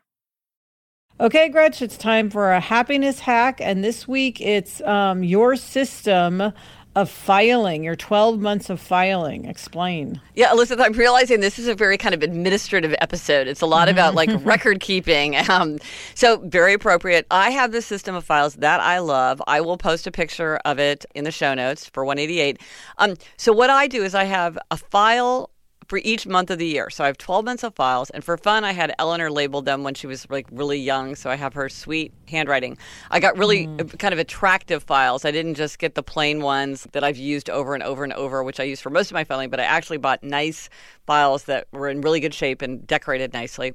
Okay, 1.18 1.48
Gretchen, 1.48 1.86
it's 1.86 1.98
time 1.98 2.30
for 2.30 2.52
a 2.52 2.60
happiness 2.60 3.20
hack. 3.20 3.62
And 3.62 3.84
this 3.84 4.06
week 4.06 4.42
it's 4.42 4.82
um, 4.82 5.24
your 5.24 5.56
system 5.56 6.52
of 6.96 7.10
filing, 7.10 7.84
your 7.84 7.96
12 7.96 8.40
months 8.40 8.70
of 8.70 8.80
filing. 8.80 9.46
Explain. 9.46 10.22
Yeah, 10.34 10.52
Elizabeth, 10.52 10.86
I'm 10.86 10.94
realizing 10.94 11.42
this 11.42 11.60
is 11.60 11.68
a 11.68 11.76
very 11.76 11.98
kind 11.98 12.16
of 12.16 12.24
administrative 12.24 12.96
episode. 13.00 13.48
It's 13.48 13.62
a 13.62 13.66
lot 13.66 13.90
about 13.90 14.16
like 14.16 14.30
record 14.46 14.80
keeping. 14.80 15.36
Um, 15.50 15.80
so, 16.14 16.38
very 16.38 16.74
appropriate. 16.74 17.28
I 17.30 17.52
have 17.52 17.72
this 17.72 17.86
system 17.86 18.16
of 18.16 18.24
files 18.24 18.56
that 18.56 18.80
I 18.80 19.00
love. 19.00 19.42
I 19.48 19.62
will 19.62 19.78
post 19.78 20.08
a 20.08 20.12
picture 20.12 20.58
of 20.66 20.80
it 20.80 21.06
in 21.14 21.26
the 21.26 21.32
show 21.32 21.54
notes 21.54 21.90
for 21.90 22.06
188. 22.06 22.60
Um, 22.98 23.16
so, 23.38 23.52
what 23.52 23.70
I 23.70 23.88
do 23.88 24.04
is 24.04 24.16
I 24.16 24.24
have 24.24 24.58
a 24.72 24.78
file 24.78 25.50
for 25.88 26.00
each 26.04 26.26
month 26.26 26.50
of 26.50 26.60
the 26.60 26.66
year. 26.66 26.90
So 26.90 27.04
I 27.04 27.08
have 27.08 27.18
12 27.18 27.46
months 27.46 27.64
of 27.64 27.76
files. 27.76 28.10
And 28.10 28.24
for 28.24 28.38
fun, 28.38 28.64
I 28.64 28.72
had 28.72 28.94
Eleanor 29.00 29.30
label 29.30 29.62
them 29.62 29.84
when 29.84 29.94
she 29.94 30.08
was 30.08 30.28
like 30.30 30.48
really 30.52 30.80
young. 30.80 31.16
So 31.16 31.30
I 31.30 31.36
have 31.36 31.54
her 31.54 31.70
sweet 31.70 32.14
handwriting. 32.28 32.78
I 33.12 33.20
got 33.20 33.38
really 33.38 33.68
mm. 33.68 33.98
kind 34.00 34.14
of 34.14 34.20
attractive 34.20 34.84
files. 34.84 35.26
I 35.26 35.32
didn't 35.32 35.56
just 35.56 35.80
get 35.80 35.96
the 35.96 36.04
plain 36.04 36.42
ones 36.42 36.88
that 36.94 37.04
I've 37.04 37.18
used 37.18 37.50
over 37.50 37.74
and 37.74 37.84
over 37.84 38.04
and 38.04 38.14
over, 38.14 38.44
which 38.44 38.60
I 38.60 38.64
use 38.64 38.82
for 38.82 38.90
most 38.90 39.12
of 39.12 39.14
my 39.14 39.24
filing, 39.24 39.50
but 39.50 39.60
I 39.60 39.64
actually 39.64 39.98
bought 39.98 40.24
nice 40.24 40.70
files 41.06 41.44
that 41.46 41.68
were 41.72 41.90
in 41.90 42.02
really 42.02 42.20
good 42.20 42.34
shape 42.34 42.62
and 42.62 42.86
decorated 42.86 43.34
nicely. 43.34 43.74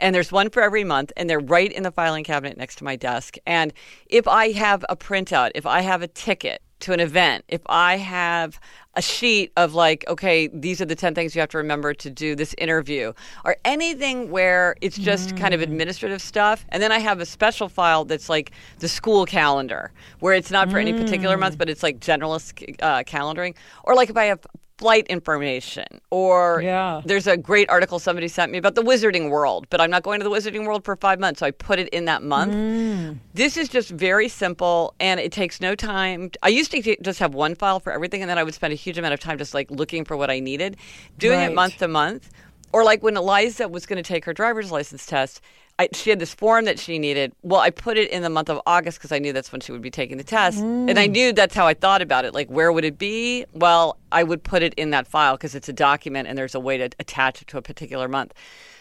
And 0.00 0.14
there's 0.14 0.32
one 0.32 0.50
for 0.50 0.60
every 0.60 0.82
month, 0.82 1.12
and 1.16 1.30
they're 1.30 1.38
right 1.38 1.70
in 1.70 1.84
the 1.84 1.92
filing 1.92 2.24
cabinet 2.24 2.58
next 2.58 2.76
to 2.76 2.84
my 2.84 2.96
desk. 2.96 3.36
And 3.46 3.72
if 4.06 4.26
I 4.26 4.50
have 4.50 4.84
a 4.88 4.96
printout, 4.96 5.52
if 5.54 5.66
I 5.66 5.82
have 5.82 6.02
a 6.02 6.08
ticket, 6.08 6.60
to 6.84 6.92
an 6.92 7.00
event, 7.00 7.44
if 7.48 7.62
I 7.66 7.96
have 7.96 8.60
a 8.96 9.02
sheet 9.02 9.52
of 9.56 9.74
like, 9.74 10.04
okay, 10.08 10.48
these 10.48 10.80
are 10.80 10.84
the 10.84 10.94
10 10.94 11.14
things 11.14 11.34
you 11.34 11.40
have 11.40 11.50
to 11.50 11.58
remember 11.58 11.94
to 11.94 12.10
do 12.10 12.34
this 12.34 12.54
interview, 12.58 13.12
or 13.44 13.56
anything 13.64 14.30
where 14.30 14.76
it's 14.80 14.96
just 14.96 15.30
mm. 15.30 15.38
kind 15.38 15.54
of 15.54 15.60
mm. 15.60 15.64
administrative 15.64 16.22
stuff. 16.22 16.64
And 16.68 16.82
then 16.82 16.92
I 16.92 16.98
have 16.98 17.20
a 17.20 17.26
special 17.26 17.68
file 17.68 18.04
that's 18.04 18.28
like 18.28 18.52
the 18.78 18.88
school 18.88 19.26
calendar, 19.26 19.92
where 20.20 20.34
it's 20.34 20.50
not 20.50 20.70
for 20.70 20.78
mm. 20.78 20.82
any 20.82 20.92
particular 20.92 21.36
month, 21.36 21.56
mm. 21.56 21.58
but 21.58 21.68
it's 21.68 21.82
like 21.82 22.00
generalist 22.00 22.76
uh, 22.82 23.02
calendaring. 23.04 23.54
Or 23.84 23.94
like 23.94 24.10
if 24.10 24.16
I 24.16 24.24
have 24.24 24.46
flight 24.78 25.06
information 25.06 25.86
or 26.10 26.60
yeah. 26.60 27.00
there's 27.04 27.28
a 27.28 27.36
great 27.36 27.70
article 27.70 28.00
somebody 28.00 28.26
sent 28.26 28.50
me 28.50 28.58
about 28.58 28.74
the 28.74 28.82
wizarding 28.82 29.30
world 29.30 29.66
but 29.70 29.80
i'm 29.80 29.90
not 29.90 30.02
going 30.02 30.18
to 30.18 30.24
the 30.24 30.30
wizarding 30.30 30.66
world 30.66 30.84
for 30.84 30.96
five 30.96 31.20
months 31.20 31.40
so 31.40 31.46
i 31.46 31.50
put 31.52 31.78
it 31.78 31.88
in 31.90 32.06
that 32.06 32.24
month 32.24 32.52
mm. 32.52 33.16
this 33.34 33.56
is 33.56 33.68
just 33.68 33.90
very 33.90 34.28
simple 34.28 34.92
and 34.98 35.20
it 35.20 35.30
takes 35.30 35.60
no 35.60 35.76
time 35.76 36.28
i 36.42 36.48
used 36.48 36.72
to 36.72 36.96
just 37.02 37.20
have 37.20 37.34
one 37.34 37.54
file 37.54 37.78
for 37.78 37.92
everything 37.92 38.20
and 38.20 38.28
then 38.28 38.36
i 38.36 38.42
would 38.42 38.54
spend 38.54 38.72
a 38.72 38.76
huge 38.76 38.98
amount 38.98 39.14
of 39.14 39.20
time 39.20 39.38
just 39.38 39.54
like 39.54 39.70
looking 39.70 40.04
for 40.04 40.16
what 40.16 40.28
i 40.28 40.40
needed 40.40 40.76
doing 41.18 41.38
right. 41.38 41.52
it 41.52 41.54
month 41.54 41.78
to 41.78 41.86
month 41.86 42.30
or 42.72 42.82
like 42.82 43.00
when 43.00 43.16
eliza 43.16 43.68
was 43.68 43.86
going 43.86 43.96
to 43.96 44.02
take 44.02 44.24
her 44.24 44.32
driver's 44.32 44.72
license 44.72 45.06
test 45.06 45.40
I, 45.78 45.88
she 45.92 46.10
had 46.10 46.18
this 46.18 46.32
form 46.32 46.66
that 46.66 46.78
she 46.78 46.98
needed. 46.98 47.32
Well, 47.42 47.60
I 47.60 47.70
put 47.70 47.96
it 47.96 48.10
in 48.10 48.22
the 48.22 48.30
month 48.30 48.48
of 48.48 48.60
August 48.66 48.98
because 48.98 49.10
I 49.10 49.18
knew 49.18 49.32
that's 49.32 49.50
when 49.50 49.60
she 49.60 49.72
would 49.72 49.82
be 49.82 49.90
taking 49.90 50.18
the 50.18 50.24
test. 50.24 50.58
Mm. 50.58 50.88
And 50.88 50.98
I 50.98 51.08
mm. 51.08 51.12
knew 51.12 51.32
that's 51.32 51.54
how 51.54 51.66
I 51.66 51.74
thought 51.74 52.00
about 52.00 52.24
it. 52.24 52.32
Like, 52.32 52.48
where 52.48 52.72
would 52.72 52.84
it 52.84 52.98
be? 52.98 53.44
Well, 53.52 53.98
I 54.12 54.22
would 54.22 54.44
put 54.44 54.62
it 54.62 54.74
in 54.74 54.90
that 54.90 55.06
file 55.06 55.36
because 55.36 55.54
it's 55.54 55.68
a 55.68 55.72
document 55.72 56.28
and 56.28 56.38
there's 56.38 56.54
a 56.54 56.60
way 56.60 56.78
to 56.78 56.90
attach 56.98 57.42
it 57.42 57.48
to 57.48 57.58
a 57.58 57.62
particular 57.62 58.08
month. 58.08 58.34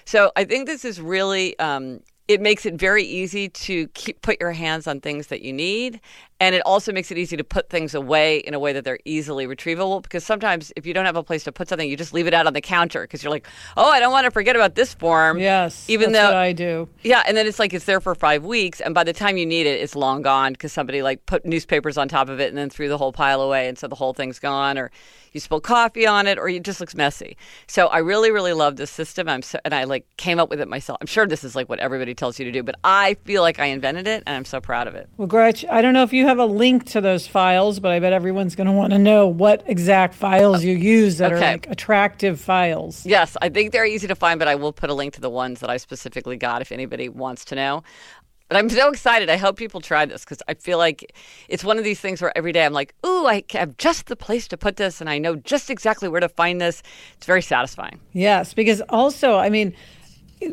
So 0.05 0.31
I 0.35 0.43
think 0.43 0.67
this 0.67 0.85
is 0.85 1.01
really 1.01 1.57
um, 1.59 2.01
it 2.27 2.39
makes 2.39 2.65
it 2.65 2.75
very 2.75 3.03
easy 3.03 3.49
to 3.49 3.87
keep, 3.89 4.21
put 4.21 4.39
your 4.39 4.51
hands 4.51 4.87
on 4.87 5.01
things 5.01 5.27
that 5.27 5.41
you 5.41 5.51
need. 5.51 5.99
And 6.43 6.53
it 6.53 6.61
also 6.65 6.91
makes 6.91 7.09
it 7.09 7.17
easy 7.17 7.37
to 7.37 7.43
put 7.45 7.69
things 7.69 7.95
away 7.95 8.39
in 8.39 8.53
a 8.53 8.59
way 8.59 8.73
that 8.73 8.83
they're 8.83 8.99
easily 9.05 9.47
retrievable. 9.47 10.03
Because 10.03 10.25
sometimes 10.25 10.73
if 10.75 10.85
you 10.85 10.93
don't 10.93 11.05
have 11.05 11.15
a 11.15 11.23
place 11.23 11.45
to 11.45 11.53
put 11.53 11.69
something, 11.69 11.89
you 11.89 11.95
just 11.95 12.13
leave 12.13 12.27
it 12.27 12.33
out 12.33 12.47
on 12.47 12.51
the 12.51 12.59
counter 12.59 13.03
because 13.03 13.23
you're 13.23 13.31
like, 13.31 13.47
oh, 13.77 13.89
I 13.89 14.01
don't 14.01 14.11
want 14.11 14.25
to 14.25 14.31
forget 14.31 14.57
about 14.57 14.75
this 14.75 14.93
form. 14.93 15.39
Yes. 15.39 15.89
Even 15.89 16.11
though 16.11 16.35
I 16.35 16.51
do. 16.51 16.89
Yeah. 17.01 17.23
And 17.25 17.37
then 17.37 17.47
it's 17.47 17.59
like 17.59 17.73
it's 17.73 17.85
there 17.85 18.01
for 18.01 18.13
five 18.13 18.43
weeks. 18.43 18.81
And 18.81 18.93
by 18.93 19.05
the 19.05 19.13
time 19.13 19.37
you 19.37 19.45
need 19.45 19.67
it, 19.67 19.79
it's 19.79 19.95
long 19.95 20.21
gone 20.21 20.51
because 20.51 20.73
somebody 20.73 21.01
like 21.01 21.25
put 21.27 21.45
newspapers 21.45 21.97
on 21.97 22.09
top 22.09 22.27
of 22.27 22.41
it 22.41 22.49
and 22.49 22.57
then 22.57 22.69
threw 22.69 22.89
the 22.89 22.97
whole 22.97 23.13
pile 23.13 23.41
away. 23.41 23.69
And 23.69 23.77
so 23.77 23.87
the 23.87 23.95
whole 23.95 24.13
thing's 24.13 24.39
gone. 24.39 24.77
Or 24.77 24.91
you 25.31 25.39
spill 25.39 25.59
coffee 25.59 26.05
on 26.05 26.27
it 26.27 26.37
or 26.37 26.47
it 26.47 26.63
just 26.63 26.79
looks 26.79 26.95
messy. 26.95 27.37
So 27.67 27.87
I 27.87 27.99
really, 27.99 28.31
really 28.31 28.53
love 28.53 28.75
this 28.75 28.91
system. 28.91 29.27
I'm 29.27 29.41
so, 29.41 29.59
and 29.65 29.73
I 29.73 29.83
like 29.83 30.05
came 30.17 30.39
up 30.39 30.49
with 30.49 30.61
it 30.61 30.67
myself. 30.67 30.97
I'm 31.01 31.07
sure 31.07 31.25
this 31.25 31.43
is 31.43 31.55
like 31.55 31.69
what 31.69 31.79
everybody 31.79 32.13
tells 32.13 32.37
you 32.37 32.45
to 32.45 32.51
do, 32.51 32.63
but 32.63 32.75
I 32.83 33.15
feel 33.25 33.41
like 33.41 33.59
I 33.59 33.65
invented 33.65 34.07
it 34.07 34.23
and 34.25 34.35
I'm 34.35 34.45
so 34.45 34.61
proud 34.61 34.87
of 34.87 34.95
it. 34.95 35.09
Well, 35.17 35.27
Gretch, 35.27 35.65
I 35.69 35.81
don't 35.81 35.93
know 35.93 36.03
if 36.03 36.13
you 36.13 36.27
have 36.27 36.32
a 36.39 36.45
link 36.45 36.85
to 36.91 37.01
those 37.01 37.27
files, 37.27 37.79
but 37.79 37.91
I 37.91 37.99
bet 37.99 38.13
everyone's 38.13 38.55
going 38.55 38.67
to 38.67 38.73
want 38.73 38.91
to 38.93 38.99
know 38.99 39.27
what 39.27 39.63
exact 39.65 40.13
files 40.13 40.63
you 40.63 40.75
use 40.75 41.17
that 41.17 41.31
okay. 41.31 41.35
are 41.35 41.51
like 41.53 41.67
attractive 41.69 42.39
files. 42.39 43.05
Yes, 43.05 43.37
I 43.41 43.49
think 43.49 43.71
they're 43.71 43.85
easy 43.85 44.07
to 44.07 44.15
find, 44.15 44.39
but 44.39 44.47
I 44.47 44.55
will 44.55 44.73
put 44.73 44.89
a 44.89 44.93
link 44.93 45.13
to 45.13 45.21
the 45.21 45.29
ones 45.29 45.59
that 45.59 45.69
I 45.69 45.77
specifically 45.77 46.37
got 46.37 46.61
if 46.61 46.71
anybody 46.71 47.09
wants 47.09 47.45
to 47.45 47.55
know. 47.55 47.83
But 48.49 48.57
I'm 48.57 48.69
so 48.69 48.89
excited. 48.89 49.29
I 49.29 49.37
hope 49.37 49.57
people 49.57 49.81
try 49.81 50.05
this 50.05 50.23
because 50.23 50.43
I 50.47 50.53
feel 50.53 50.77
like 50.77 51.15
it's 51.47 51.63
one 51.63 51.77
of 51.77 51.83
these 51.83 51.99
things 51.99 52.21
where 52.21 52.31
every 52.37 52.51
day 52.51 52.65
I'm 52.65 52.73
like, 52.73 52.93
ooh, 53.05 53.25
I 53.25 53.43
have 53.51 53.77
just 53.77 54.07
the 54.07 54.15
place 54.15 54.47
to 54.49 54.57
put 54.57 54.75
this 54.75 55.01
and 55.01 55.09
I 55.09 55.17
know 55.17 55.35
just 55.35 55.69
exactly 55.69 56.07
where 56.07 56.19
to 56.19 56.29
find 56.29 56.61
this. 56.61 56.83
It's 57.17 57.25
very 57.25 57.41
satisfying. 57.41 57.99
Yes, 58.11 58.53
because 58.53 58.81
also, 58.89 59.37
I 59.37 59.49
mean, 59.49 59.73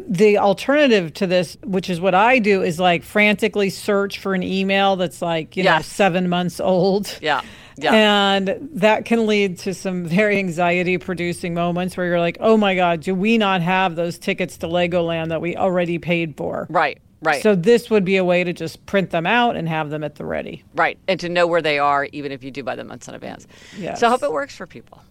the 0.09 0.39
alternative 0.39 1.13
to 1.15 1.27
this, 1.27 1.57
which 1.65 1.91
is 1.91 2.01
what 2.01 2.15
I 2.15 2.39
do, 2.39 2.63
is 2.63 2.79
like 2.81 3.03
frantically 3.03 3.71
search 3.71 4.19
for 4.19 4.35
an 4.35 4.43
email 4.43 4.97
that's 4.97 5.23
like, 5.23 5.57
you 5.57 5.65
yes. 5.65 5.79
know, 5.79 5.83
seven 5.83 6.29
months 6.29 6.61
old. 6.61 7.19
Yeah. 7.21 7.43
Yeah. 7.77 7.95
And 7.95 8.69
that 8.75 9.07
can 9.07 9.27
lead 9.27 9.59
to 9.61 9.73
some 9.73 10.05
very 10.05 10.39
anxiety 10.39 10.99
producing 10.99 11.55
moments 11.55 11.97
where 11.97 12.07
you're 12.07 12.21
like, 12.21 12.37
oh 12.41 12.57
my 12.57 12.75
God, 12.75 13.01
do 13.01 13.15
we 13.15 13.39
not 13.39 13.63
have 13.63 13.97
those 13.97 14.19
tickets 14.19 14.59
to 14.59 14.67
Legoland 14.67 15.29
that 15.29 15.41
we 15.41 15.57
already 15.57 15.99
paid 15.99 16.37
for? 16.37 16.67
Right. 16.69 17.01
Right. 17.23 17.43
So 17.43 17.55
this 17.55 17.91
would 17.91 18.05
be 18.05 18.17
a 18.17 18.25
way 18.25 18.45
to 18.45 18.53
just 18.53 18.85
print 18.87 19.11
them 19.11 19.27
out 19.27 19.57
and 19.57 19.69
have 19.69 19.91
them 19.91 20.03
at 20.05 20.15
the 20.15 20.25
ready. 20.25 20.65
Right. 20.75 20.99
And 21.07 21.21
to 21.21 21.29
know 21.29 21.47
where 21.47 21.61
they 21.61 21.79
are, 21.79 22.07
even 22.13 22.33
if 22.33 22.43
you 22.43 22.51
do 22.51 22.63
buy 22.63 22.77
them 22.77 22.89
months 22.89 23.09
in 23.09 23.15
advance. 23.15 23.47
Yeah. 23.77 23.95
So 23.95 24.07
I 24.07 24.11
hope 24.11 24.23
it 24.23 24.33
works 24.33 24.57
for 24.57 24.67
people. 24.67 25.03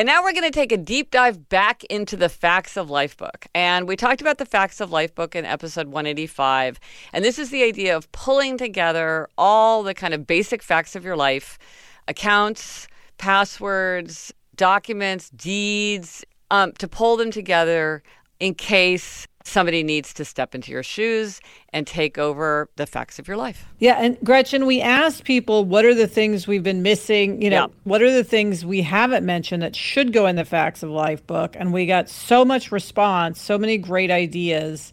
And 0.00 0.06
now 0.06 0.22
we're 0.22 0.32
going 0.32 0.44
to 0.44 0.50
take 0.50 0.72
a 0.72 0.78
deep 0.78 1.10
dive 1.10 1.50
back 1.50 1.84
into 1.84 2.16
the 2.16 2.30
Facts 2.30 2.78
of 2.78 2.88
Life 2.88 3.18
book. 3.18 3.46
And 3.54 3.86
we 3.86 3.96
talked 3.96 4.22
about 4.22 4.38
the 4.38 4.46
Facts 4.46 4.80
of 4.80 4.90
Life 4.90 5.14
book 5.14 5.36
in 5.36 5.44
episode 5.44 5.88
185. 5.88 6.80
And 7.12 7.22
this 7.22 7.38
is 7.38 7.50
the 7.50 7.62
idea 7.64 7.94
of 7.94 8.10
pulling 8.10 8.56
together 8.56 9.28
all 9.36 9.82
the 9.82 9.92
kind 9.92 10.14
of 10.14 10.26
basic 10.26 10.62
facts 10.62 10.96
of 10.96 11.04
your 11.04 11.16
life 11.16 11.58
accounts, 12.08 12.88
passwords, 13.18 14.32
documents, 14.56 15.28
deeds, 15.28 16.24
um, 16.50 16.72
to 16.78 16.88
pull 16.88 17.18
them 17.18 17.30
together 17.30 18.02
in 18.38 18.54
case 18.54 19.28
somebody 19.44 19.82
needs 19.82 20.12
to 20.14 20.24
step 20.24 20.54
into 20.54 20.70
your 20.70 20.82
shoes 20.82 21.40
and 21.72 21.86
take 21.86 22.18
over 22.18 22.68
the 22.76 22.86
facts 22.86 23.18
of 23.18 23.26
your 23.26 23.36
life. 23.36 23.66
Yeah, 23.78 23.94
and 23.98 24.18
Gretchen, 24.22 24.66
we 24.66 24.80
asked 24.80 25.24
people 25.24 25.64
what 25.64 25.84
are 25.84 25.94
the 25.94 26.06
things 26.06 26.46
we've 26.46 26.62
been 26.62 26.82
missing, 26.82 27.40
you 27.40 27.50
know, 27.50 27.66
yeah. 27.66 27.74
what 27.84 28.02
are 28.02 28.12
the 28.12 28.24
things 28.24 28.64
we 28.64 28.82
haven't 28.82 29.24
mentioned 29.24 29.62
that 29.62 29.74
should 29.74 30.12
go 30.12 30.26
in 30.26 30.36
the 30.36 30.44
facts 30.44 30.82
of 30.82 30.90
life 30.90 31.26
book 31.26 31.56
and 31.58 31.72
we 31.72 31.86
got 31.86 32.08
so 32.08 32.44
much 32.44 32.70
response, 32.70 33.40
so 33.40 33.58
many 33.58 33.78
great 33.78 34.10
ideas 34.10 34.92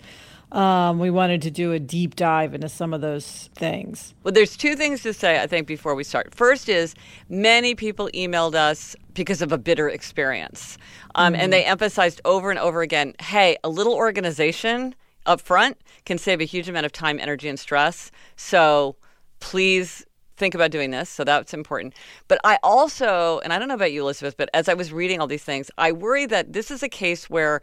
um, 0.51 0.99
we 0.99 1.09
wanted 1.09 1.41
to 1.41 1.51
do 1.51 1.73
a 1.73 1.79
deep 1.79 2.15
dive 2.15 2.53
into 2.53 2.69
some 2.69 2.93
of 2.93 3.01
those 3.01 3.49
things. 3.55 4.13
Well, 4.23 4.31
there's 4.31 4.55
two 4.55 4.75
things 4.75 5.03
to 5.03 5.13
say, 5.13 5.41
I 5.41 5.47
think, 5.47 5.67
before 5.67 5.93
we 5.93 6.03
start. 6.03 6.33
First 6.33 6.69
is 6.69 6.95
many 7.27 7.75
people 7.75 8.09
emailed 8.13 8.55
us 8.55 8.95
because 9.13 9.41
of 9.41 9.51
a 9.51 9.57
bitter 9.57 9.89
experience. 9.89 10.77
Um, 11.15 11.33
mm-hmm. 11.33 11.41
And 11.41 11.53
they 11.53 11.65
emphasized 11.65 12.21
over 12.23 12.49
and 12.49 12.59
over 12.59 12.81
again 12.81 13.13
hey, 13.19 13.57
a 13.63 13.69
little 13.69 13.93
organization 13.93 14.95
up 15.25 15.41
front 15.41 15.77
can 16.05 16.17
save 16.17 16.39
a 16.39 16.45
huge 16.45 16.69
amount 16.69 16.85
of 16.85 16.91
time, 16.91 17.19
energy, 17.19 17.49
and 17.49 17.59
stress. 17.59 18.11
So 18.37 18.95
please 19.39 20.05
think 20.37 20.55
about 20.55 20.71
doing 20.71 20.91
this. 20.91 21.09
So 21.09 21.23
that's 21.23 21.53
important. 21.53 21.93
But 22.27 22.39
I 22.43 22.57
also, 22.63 23.39
and 23.43 23.51
I 23.51 23.59
don't 23.59 23.67
know 23.67 23.73
about 23.73 23.91
you, 23.91 24.01
Elizabeth, 24.01 24.37
but 24.37 24.49
as 24.53 24.69
I 24.69 24.75
was 24.75 24.93
reading 24.93 25.19
all 25.19 25.27
these 25.27 25.43
things, 25.43 25.69
I 25.77 25.91
worry 25.91 26.25
that 26.27 26.53
this 26.53 26.71
is 26.71 26.83
a 26.83 26.89
case 26.89 27.29
where 27.29 27.59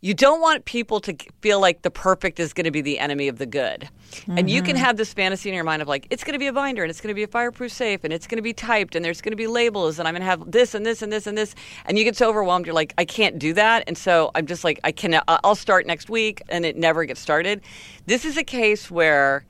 you 0.00 0.14
don't 0.14 0.40
want 0.40 0.64
people 0.66 1.00
to 1.00 1.16
feel 1.40 1.60
like 1.60 1.82
the 1.82 1.90
perfect 1.90 2.38
is 2.38 2.52
going 2.52 2.64
to 2.64 2.70
be 2.70 2.80
the 2.80 2.98
enemy 2.98 3.28
of 3.28 3.38
the 3.38 3.46
good. 3.46 3.88
Mm-hmm. 4.10 4.38
And 4.38 4.50
you 4.50 4.62
can 4.62 4.76
mm-hmm. 4.76 4.84
have 4.84 4.96
this 4.96 5.12
fantasy 5.12 5.48
in 5.48 5.54
your 5.54 5.64
mind 5.64 5.82
of 5.82 5.88
like, 5.88 6.06
it's 6.10 6.22
going 6.22 6.34
to 6.34 6.38
be 6.38 6.46
a 6.46 6.52
binder 6.52 6.82
and 6.82 6.90
it's 6.90 7.00
going 7.00 7.08
to 7.08 7.14
be 7.14 7.22
a 7.22 7.28
fireproof 7.28 7.72
safe 7.72 8.04
and 8.04 8.12
it's 8.12 8.26
going 8.26 8.36
to 8.36 8.42
be 8.42 8.52
typed 8.52 8.94
and 8.94 9.04
there's 9.04 9.20
going 9.20 9.32
to 9.32 9.36
be 9.36 9.46
labels 9.46 9.98
and 9.98 10.06
I'm 10.06 10.14
going 10.14 10.22
to 10.22 10.26
have 10.26 10.50
this 10.50 10.74
and 10.74 10.84
this 10.84 11.02
and 11.02 11.12
this 11.12 11.26
and 11.26 11.36
this. 11.36 11.54
And 11.86 11.98
you 11.98 12.04
get 12.04 12.16
so 12.16 12.28
overwhelmed, 12.28 12.66
you're 12.66 12.74
like, 12.74 12.94
I 12.98 13.04
can't 13.04 13.38
do 13.38 13.52
that. 13.54 13.84
And 13.86 13.96
so 13.96 14.30
I'm 14.34 14.46
just 14.46 14.64
like, 14.64 14.80
I 14.84 14.92
can, 14.92 15.20
I'll 15.26 15.54
start 15.54 15.86
next 15.86 16.10
week 16.10 16.42
and 16.48 16.64
it 16.64 16.76
never 16.76 17.04
gets 17.04 17.20
started. 17.20 17.62
This 18.06 18.24
is 18.24 18.36
a 18.36 18.44
case 18.44 18.90
where 18.90 19.44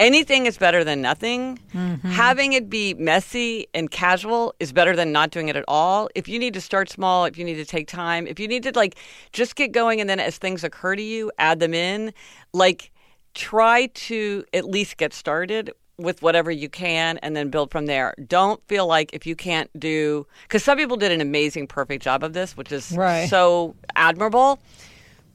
anything 0.00 0.46
is 0.46 0.58
better 0.58 0.84
than 0.84 1.02
nothing. 1.02 1.58
Mm-hmm. 1.74 2.08
Having 2.10 2.52
it 2.52 2.70
be 2.70 2.94
messy 2.94 3.66
and 3.74 3.90
casual 3.90 4.54
is 4.60 4.72
better 4.72 4.94
than 4.94 5.12
not 5.12 5.30
doing 5.30 5.48
it 5.48 5.56
at 5.56 5.64
all. 5.68 6.08
If 6.14 6.28
you 6.28 6.38
need 6.38 6.54
to 6.54 6.60
start 6.60 6.90
small, 6.90 7.24
if 7.24 7.38
you 7.38 7.44
need 7.44 7.56
to 7.56 7.64
take 7.64 7.88
time, 7.88 8.26
if 8.26 8.38
you 8.38 8.48
need 8.48 8.62
to 8.64 8.72
like 8.74 8.96
just 9.32 9.56
get 9.56 9.72
going 9.72 10.00
and 10.00 10.08
then 10.08 10.20
as 10.20 10.38
things 10.38 10.64
occur 10.64 10.96
to 10.96 11.02
you, 11.02 11.30
add 11.38 11.60
them 11.60 11.74
in, 11.74 12.12
like 12.52 12.90
try 13.34 13.86
to 13.86 14.44
at 14.52 14.64
least 14.64 14.96
get 14.96 15.12
started 15.12 15.72
with 15.96 16.22
whatever 16.22 16.50
you 16.50 16.68
can 16.68 17.18
and 17.18 17.34
then 17.36 17.50
build 17.50 17.72
from 17.72 17.86
there. 17.86 18.14
Don't 18.24 18.62
feel 18.68 18.86
like 18.86 19.10
if 19.12 19.26
you 19.26 19.34
can't 19.34 19.68
do 19.78 20.26
cuz 20.48 20.62
some 20.62 20.78
people 20.78 20.96
did 20.96 21.10
an 21.10 21.20
amazing 21.20 21.66
perfect 21.66 22.04
job 22.04 22.22
of 22.22 22.32
this, 22.32 22.56
which 22.56 22.70
is 22.70 22.92
right. 22.92 23.28
so 23.28 23.74
admirable 23.96 24.60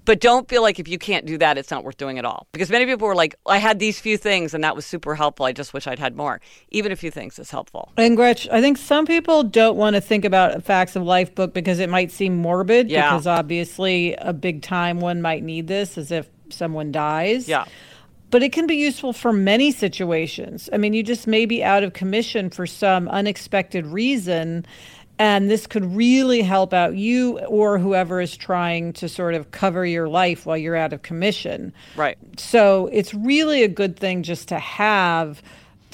but 0.05 0.19
don't 0.19 0.49
feel 0.49 0.61
like 0.61 0.79
if 0.79 0.87
you 0.87 0.97
can't 0.97 1.25
do 1.25 1.37
that, 1.37 1.57
it's 1.57 1.71
not 1.71 1.83
worth 1.83 1.97
doing 1.97 2.19
at 2.19 2.25
all. 2.25 2.47
Because 2.51 2.69
many 2.69 2.85
people 2.85 3.07
were 3.07 3.15
like, 3.15 3.35
I 3.45 3.57
had 3.57 3.79
these 3.79 3.99
few 3.99 4.17
things 4.17 4.53
and 4.53 4.63
that 4.63 4.75
was 4.75 4.85
super 4.85 5.15
helpful. 5.15 5.45
I 5.45 5.53
just 5.53 5.73
wish 5.73 5.87
I'd 5.87 5.99
had 5.99 6.15
more. 6.15 6.41
Even 6.71 6.91
a 6.91 6.95
few 6.95 7.11
things 7.11 7.39
is 7.39 7.51
helpful. 7.51 7.91
And 7.97 8.15
Gretch, 8.15 8.47
I 8.49 8.61
think 8.61 8.77
some 8.77 9.05
people 9.05 9.43
don't 9.43 9.77
want 9.77 9.95
to 9.95 10.01
think 10.01 10.25
about 10.25 10.55
a 10.55 10.61
Facts 10.61 10.95
of 10.95 11.03
Life 11.03 11.33
book 11.35 11.53
because 11.53 11.79
it 11.79 11.89
might 11.89 12.11
seem 12.11 12.35
morbid. 12.35 12.89
Yeah. 12.89 13.11
Because 13.11 13.27
obviously, 13.27 14.15
a 14.15 14.33
big 14.33 14.61
time 14.61 14.99
one 14.99 15.21
might 15.21 15.43
need 15.43 15.67
this 15.67 15.97
as 15.97 16.11
if 16.11 16.27
someone 16.49 16.91
dies. 16.91 17.47
Yeah. 17.47 17.65
But 18.29 18.41
it 18.41 18.51
can 18.51 18.65
be 18.65 18.75
useful 18.75 19.13
for 19.13 19.31
many 19.31 19.71
situations. 19.71 20.67
I 20.73 20.77
mean, 20.77 20.93
you 20.93 21.03
just 21.03 21.27
may 21.27 21.45
be 21.45 21.63
out 21.63 21.83
of 21.83 21.93
commission 21.93 22.49
for 22.49 22.65
some 22.65 23.07
unexpected 23.07 23.85
reason 23.85 24.65
and 25.19 25.49
this 25.49 25.67
could 25.67 25.95
really 25.95 26.41
help 26.41 26.73
out 26.73 26.95
you 26.95 27.39
or 27.41 27.77
whoever 27.77 28.19
is 28.19 28.35
trying 28.35 28.93
to 28.93 29.07
sort 29.07 29.35
of 29.35 29.51
cover 29.51 29.85
your 29.85 30.09
life 30.09 30.45
while 30.45 30.57
you're 30.57 30.75
out 30.75 30.93
of 30.93 31.01
commission. 31.03 31.73
Right. 31.95 32.17
So 32.37 32.89
it's 32.91 33.13
really 33.13 33.63
a 33.63 33.67
good 33.67 33.97
thing 33.97 34.23
just 34.23 34.47
to 34.49 34.59
have 34.59 35.41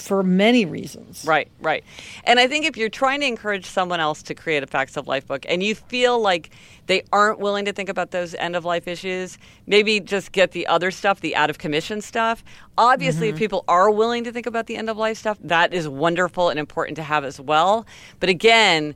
for 0.07 0.23
many 0.23 0.65
reasons. 0.65 1.25
Right, 1.27 1.49
right. 1.61 1.83
And 2.23 2.39
I 2.39 2.47
think 2.47 2.65
if 2.65 2.77
you're 2.77 2.89
trying 2.89 3.19
to 3.21 3.27
encourage 3.27 3.65
someone 3.65 3.99
else 3.99 4.23
to 4.23 4.35
create 4.35 4.63
a 4.63 4.67
Facts 4.67 4.97
of 4.97 5.07
Life 5.07 5.27
book 5.27 5.45
and 5.49 5.61
you 5.61 5.75
feel 5.75 6.19
like 6.19 6.51
they 6.87 7.03
aren't 7.11 7.39
willing 7.39 7.65
to 7.65 7.73
think 7.73 7.89
about 7.89 8.11
those 8.11 8.33
end 8.35 8.55
of 8.55 8.65
life 8.65 8.87
issues, 8.87 9.37
maybe 9.67 9.99
just 9.99 10.31
get 10.31 10.51
the 10.51 10.65
other 10.67 10.91
stuff, 10.91 11.21
the 11.21 11.35
out 11.35 11.49
of 11.49 11.57
commission 11.57 12.01
stuff. 12.01 12.43
Obviously, 12.77 13.27
mm-hmm. 13.27 13.35
if 13.35 13.39
people 13.39 13.63
are 13.67 13.91
willing 13.91 14.23
to 14.23 14.31
think 14.31 14.45
about 14.45 14.67
the 14.67 14.75
end 14.75 14.89
of 14.89 14.97
life 14.97 15.17
stuff, 15.17 15.37
that 15.41 15.73
is 15.73 15.87
wonderful 15.87 16.49
and 16.49 16.59
important 16.59 16.95
to 16.95 17.03
have 17.03 17.23
as 17.23 17.39
well. 17.39 17.85
But 18.19 18.29
again, 18.29 18.95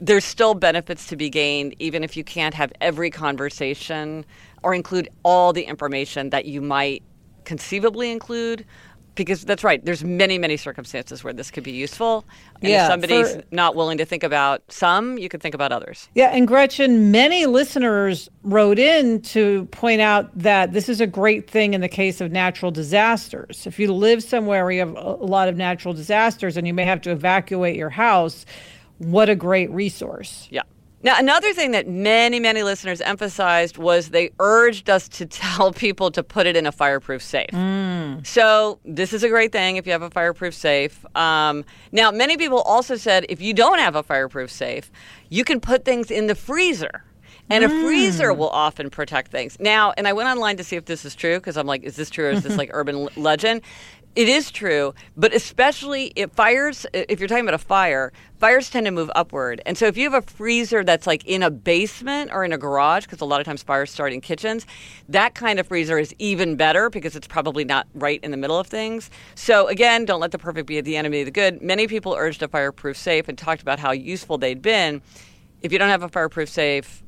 there's 0.00 0.24
still 0.24 0.54
benefits 0.54 1.06
to 1.08 1.16
be 1.16 1.28
gained, 1.28 1.74
even 1.78 2.02
if 2.02 2.16
you 2.16 2.24
can't 2.24 2.54
have 2.54 2.72
every 2.80 3.10
conversation 3.10 4.24
or 4.62 4.74
include 4.74 5.08
all 5.22 5.52
the 5.52 5.62
information 5.62 6.30
that 6.30 6.46
you 6.46 6.62
might 6.62 7.02
conceivably 7.44 8.10
include 8.10 8.64
because 9.14 9.44
that's 9.44 9.64
right. 9.64 9.84
There's 9.84 10.04
many, 10.04 10.38
many 10.38 10.56
circumstances 10.56 11.22
where 11.22 11.32
this 11.32 11.50
could 11.50 11.64
be 11.64 11.72
useful. 11.72 12.24
And 12.60 12.70
yeah, 12.70 12.84
if 12.84 12.90
somebody's 12.90 13.36
for, 13.36 13.42
not 13.50 13.74
willing 13.74 13.98
to 13.98 14.04
think 14.04 14.22
about 14.22 14.62
some, 14.68 15.18
you 15.18 15.28
could 15.28 15.42
think 15.42 15.54
about 15.54 15.72
others. 15.72 16.08
Yeah, 16.14 16.28
and 16.28 16.46
Gretchen, 16.46 17.10
many 17.10 17.46
listeners 17.46 18.28
wrote 18.42 18.78
in 18.78 19.20
to 19.22 19.66
point 19.66 20.00
out 20.00 20.30
that 20.38 20.72
this 20.72 20.88
is 20.88 21.00
a 21.00 21.06
great 21.06 21.50
thing 21.50 21.74
in 21.74 21.80
the 21.80 21.88
case 21.88 22.20
of 22.20 22.30
natural 22.32 22.70
disasters. 22.70 23.66
If 23.66 23.78
you 23.78 23.92
live 23.92 24.22
somewhere 24.22 24.64
where 24.64 24.72
you 24.72 24.80
have 24.80 24.96
a 24.96 25.24
lot 25.24 25.48
of 25.48 25.56
natural 25.56 25.94
disasters 25.94 26.56
and 26.56 26.66
you 26.66 26.74
may 26.74 26.84
have 26.84 27.00
to 27.02 27.10
evacuate 27.10 27.76
your 27.76 27.90
house, 27.90 28.46
what 28.98 29.28
a 29.28 29.34
great 29.34 29.70
resource. 29.70 30.48
Yeah. 30.50 30.62
Now, 31.02 31.18
another 31.18 31.54
thing 31.54 31.70
that 31.70 31.88
many, 31.88 32.40
many 32.40 32.62
listeners 32.62 33.00
emphasized 33.00 33.78
was 33.78 34.10
they 34.10 34.30
urged 34.38 34.90
us 34.90 35.08
to 35.10 35.26
tell 35.26 35.72
people 35.72 36.10
to 36.10 36.22
put 36.22 36.46
it 36.46 36.56
in 36.56 36.66
a 36.66 36.72
fireproof 36.72 37.22
safe. 37.22 37.50
Mm. 37.52 38.26
So, 38.26 38.78
this 38.84 39.12
is 39.12 39.22
a 39.22 39.28
great 39.28 39.52
thing 39.52 39.76
if 39.76 39.86
you 39.86 39.92
have 39.92 40.02
a 40.02 40.10
fireproof 40.10 40.54
safe. 40.54 41.04
Um, 41.16 41.64
now, 41.92 42.10
many 42.10 42.36
people 42.36 42.60
also 42.60 42.96
said 42.96 43.24
if 43.28 43.40
you 43.40 43.54
don't 43.54 43.78
have 43.78 43.96
a 43.96 44.02
fireproof 44.02 44.50
safe, 44.50 44.90
you 45.30 45.44
can 45.44 45.60
put 45.60 45.84
things 45.84 46.10
in 46.10 46.26
the 46.26 46.34
freezer. 46.34 47.04
And 47.50 47.64
mm. 47.64 47.66
a 47.66 47.84
freezer 47.84 48.32
will 48.32 48.48
often 48.50 48.88
protect 48.90 49.30
things. 49.30 49.58
Now, 49.60 49.92
and 49.96 50.06
I 50.08 50.12
went 50.12 50.28
online 50.28 50.56
to 50.56 50.64
see 50.64 50.76
if 50.76 50.84
this 50.86 51.04
is 51.04 51.14
true 51.14 51.38
because 51.38 51.56
I'm 51.56 51.66
like, 51.66 51.82
is 51.82 51.96
this 51.96 52.08
true 52.08 52.26
or 52.26 52.30
is 52.30 52.42
this 52.42 52.56
like 52.56 52.70
urban 52.72 53.08
legend? 53.16 53.62
It 54.16 54.28
is 54.28 54.50
true, 54.50 54.92
but 55.16 55.32
especially 55.32 56.12
if 56.16 56.32
fires, 56.32 56.84
if 56.92 57.20
you're 57.20 57.28
talking 57.28 57.44
about 57.44 57.54
a 57.54 57.58
fire, 57.58 58.12
fires 58.40 58.68
tend 58.68 58.86
to 58.86 58.90
move 58.90 59.08
upward. 59.14 59.62
And 59.66 59.78
so 59.78 59.86
if 59.86 59.96
you 59.96 60.10
have 60.10 60.20
a 60.20 60.26
freezer 60.26 60.82
that's 60.82 61.06
like 61.06 61.24
in 61.26 61.44
a 61.44 61.50
basement 61.50 62.32
or 62.32 62.44
in 62.44 62.52
a 62.52 62.58
garage, 62.58 63.04
because 63.04 63.20
a 63.20 63.24
lot 63.24 63.38
of 63.40 63.46
times 63.46 63.62
fires 63.62 63.88
start 63.88 64.12
in 64.12 64.20
kitchens, 64.20 64.66
that 65.08 65.36
kind 65.36 65.60
of 65.60 65.68
freezer 65.68 65.96
is 65.96 66.12
even 66.18 66.56
better 66.56 66.90
because 66.90 67.14
it's 67.14 67.28
probably 67.28 67.64
not 67.64 67.86
right 67.94 68.18
in 68.24 68.32
the 68.32 68.36
middle 68.36 68.58
of 68.58 68.66
things. 68.66 69.10
So 69.36 69.68
again, 69.68 70.06
don't 70.06 70.20
let 70.20 70.32
the 70.32 70.38
perfect 70.38 70.66
be 70.66 70.80
the 70.80 70.96
enemy 70.96 71.20
of 71.20 71.26
the 71.26 71.30
good. 71.30 71.62
Many 71.62 71.86
people 71.86 72.16
urged 72.18 72.42
a 72.42 72.48
fireproof 72.48 72.96
safe 72.96 73.28
and 73.28 73.38
talked 73.38 73.62
about 73.62 73.78
how 73.78 73.92
useful 73.92 74.38
they'd 74.38 74.60
been. 74.60 75.02
If 75.62 75.72
you 75.72 75.78
don't 75.78 75.90
have 75.90 76.02
a 76.02 76.08
fireproof 76.08 76.48
safe, 76.48 77.04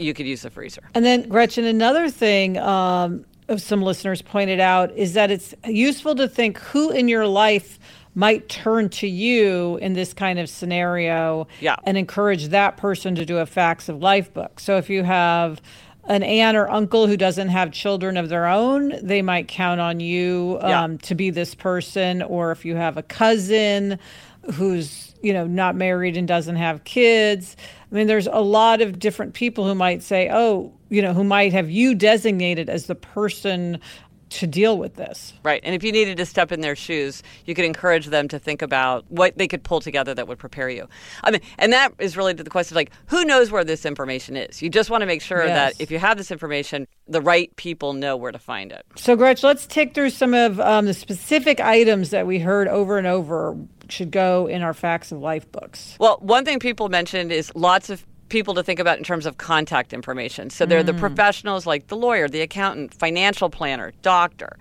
you 0.00 0.14
could 0.14 0.26
use 0.26 0.42
the 0.42 0.50
freezer. 0.50 0.82
And 0.94 1.04
then, 1.04 1.28
Gretchen, 1.28 1.64
another 1.64 2.10
thing 2.10 2.58
um, 2.58 3.24
some 3.58 3.82
listeners 3.82 4.22
pointed 4.22 4.60
out 4.60 4.96
is 4.96 5.14
that 5.14 5.30
it's 5.30 5.54
useful 5.66 6.14
to 6.14 6.28
think 6.28 6.58
who 6.58 6.90
in 6.90 7.08
your 7.08 7.26
life 7.26 7.78
might 8.14 8.48
turn 8.48 8.88
to 8.88 9.06
you 9.06 9.76
in 9.78 9.92
this 9.92 10.12
kind 10.12 10.38
of 10.38 10.48
scenario 10.48 11.46
yeah. 11.60 11.76
and 11.84 11.96
encourage 11.96 12.48
that 12.48 12.76
person 12.76 13.14
to 13.14 13.24
do 13.24 13.38
a 13.38 13.46
facts 13.46 13.88
of 13.88 14.02
life 14.02 14.32
book. 14.32 14.58
So 14.58 14.76
if 14.76 14.90
you 14.90 15.04
have 15.04 15.60
an 16.04 16.22
aunt 16.22 16.56
or 16.56 16.68
uncle 16.68 17.06
who 17.06 17.16
doesn't 17.16 17.48
have 17.48 17.70
children 17.70 18.16
of 18.16 18.28
their 18.28 18.46
own, 18.46 18.94
they 19.02 19.22
might 19.22 19.48
count 19.48 19.80
on 19.80 20.00
you 20.00 20.58
um, 20.60 20.92
yeah. 20.92 20.96
to 21.02 21.14
be 21.14 21.30
this 21.30 21.54
person. 21.54 22.22
Or 22.22 22.50
if 22.50 22.64
you 22.64 22.74
have 22.74 22.96
a 22.96 23.02
cousin 23.02 23.98
who's 24.54 25.14
you 25.22 25.32
know 25.32 25.46
not 25.46 25.76
married 25.76 26.16
and 26.16 26.26
doesn't 26.26 26.56
have 26.56 26.82
kids, 26.84 27.56
I 27.90 27.94
mean, 27.94 28.06
there's 28.06 28.26
a 28.26 28.40
lot 28.40 28.80
of 28.80 28.98
different 28.98 29.34
people 29.34 29.66
who 29.66 29.74
might 29.74 30.02
say, 30.02 30.28
"Oh, 30.32 30.72
you 30.88 31.02
know, 31.02 31.12
who 31.12 31.24
might 31.24 31.52
have 31.52 31.70
you 31.70 31.94
designated 31.94 32.70
as 32.70 32.86
the 32.86 32.94
person 32.94 33.80
to 34.30 34.46
deal 34.46 34.78
with 34.78 34.94
this. 34.94 35.32
Right. 35.42 35.60
And 35.64 35.74
if 35.74 35.82
you 35.82 35.92
needed 35.92 36.16
to 36.18 36.26
step 36.26 36.52
in 36.52 36.60
their 36.60 36.76
shoes, 36.76 37.22
you 37.44 37.54
could 37.54 37.64
encourage 37.64 38.06
them 38.06 38.28
to 38.28 38.38
think 38.38 38.62
about 38.62 39.04
what 39.10 39.36
they 39.36 39.48
could 39.48 39.62
pull 39.62 39.80
together 39.80 40.14
that 40.14 40.28
would 40.28 40.38
prepare 40.38 40.70
you. 40.70 40.88
I 41.22 41.32
mean, 41.32 41.40
and 41.58 41.72
that 41.72 41.92
is 41.98 42.16
really 42.16 42.34
to 42.34 42.42
the 42.42 42.50
question 42.50 42.74
of 42.74 42.76
like, 42.76 42.92
who 43.06 43.24
knows 43.24 43.50
where 43.50 43.64
this 43.64 43.84
information 43.84 44.36
is? 44.36 44.62
You 44.62 44.70
just 44.70 44.88
want 44.88 45.02
to 45.02 45.06
make 45.06 45.20
sure 45.20 45.44
yes. 45.44 45.76
that 45.76 45.82
if 45.82 45.90
you 45.90 45.98
have 45.98 46.16
this 46.16 46.30
information, 46.30 46.86
the 47.08 47.20
right 47.20 47.54
people 47.56 47.92
know 47.92 48.16
where 48.16 48.32
to 48.32 48.38
find 48.38 48.70
it. 48.70 48.86
So, 48.96 49.16
Gretch, 49.16 49.42
let's 49.42 49.66
take 49.66 49.94
through 49.94 50.10
some 50.10 50.32
of 50.32 50.60
um, 50.60 50.86
the 50.86 50.94
specific 50.94 51.60
items 51.60 52.10
that 52.10 52.26
we 52.26 52.38
heard 52.38 52.68
over 52.68 52.98
and 52.98 53.06
over 53.06 53.56
should 53.92 54.10
go 54.10 54.46
in 54.46 54.62
our 54.62 54.74
facts 54.74 55.12
of 55.12 55.18
life 55.18 55.50
books? 55.50 55.96
Well, 55.98 56.18
one 56.20 56.44
thing 56.44 56.58
people 56.58 56.88
mentioned 56.88 57.32
is 57.32 57.52
lots 57.54 57.90
of 57.90 58.04
people 58.28 58.54
to 58.54 58.62
think 58.62 58.80
about 58.80 58.96
in 58.96 59.04
terms 59.04 59.26
of 59.26 59.36
contact 59.36 59.92
information. 59.92 60.50
So 60.50 60.64
they're 60.64 60.82
mm. 60.82 60.86
the 60.86 60.94
professionals 60.94 61.66
like 61.66 61.88
the 61.88 61.96
lawyer, 61.96 62.28
the 62.28 62.40
accountant, 62.40 62.94
financial 62.94 63.50
planner, 63.50 63.92
doctor. 64.02 64.56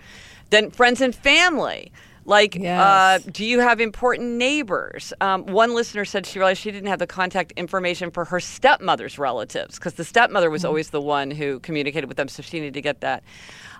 Then 0.50 0.72
friends 0.72 1.00
and 1.02 1.16
family. 1.16 1.92
Like, 2.26 2.56
uh, 2.56 2.60
yes. 2.62 3.26
uh, 3.26 3.30
do 3.32 3.44
you 3.44 3.60
have 3.60 3.82
important 3.82 4.38
neighbors? 4.38 5.14
Um, 5.20 5.48
one 5.48 5.74
listener 5.74 6.06
said 6.06 6.28
she 6.28 6.38
realized 6.38 6.62
she 6.62 6.70
didn't 6.70 6.90
have 6.90 7.00
the 7.00 7.08
contact 7.08 7.54
information 7.54 8.12
for 8.12 8.26
her 8.26 8.40
stepmother's 8.40 9.18
relatives 9.18 9.80
because 9.80 9.94
the 9.96 10.04
stepmother 10.04 10.52
was 10.52 10.62
mm-hmm. 10.62 10.68
always 10.68 10.92
the 10.92 11.02
one 11.02 11.32
who 11.32 11.60
communicated 11.62 12.08
with 12.08 12.18
them, 12.18 12.28
so 12.28 12.44
she 12.44 12.60
needed 12.60 12.76
to 12.76 12.82
get 12.82 13.02
that. 13.02 13.24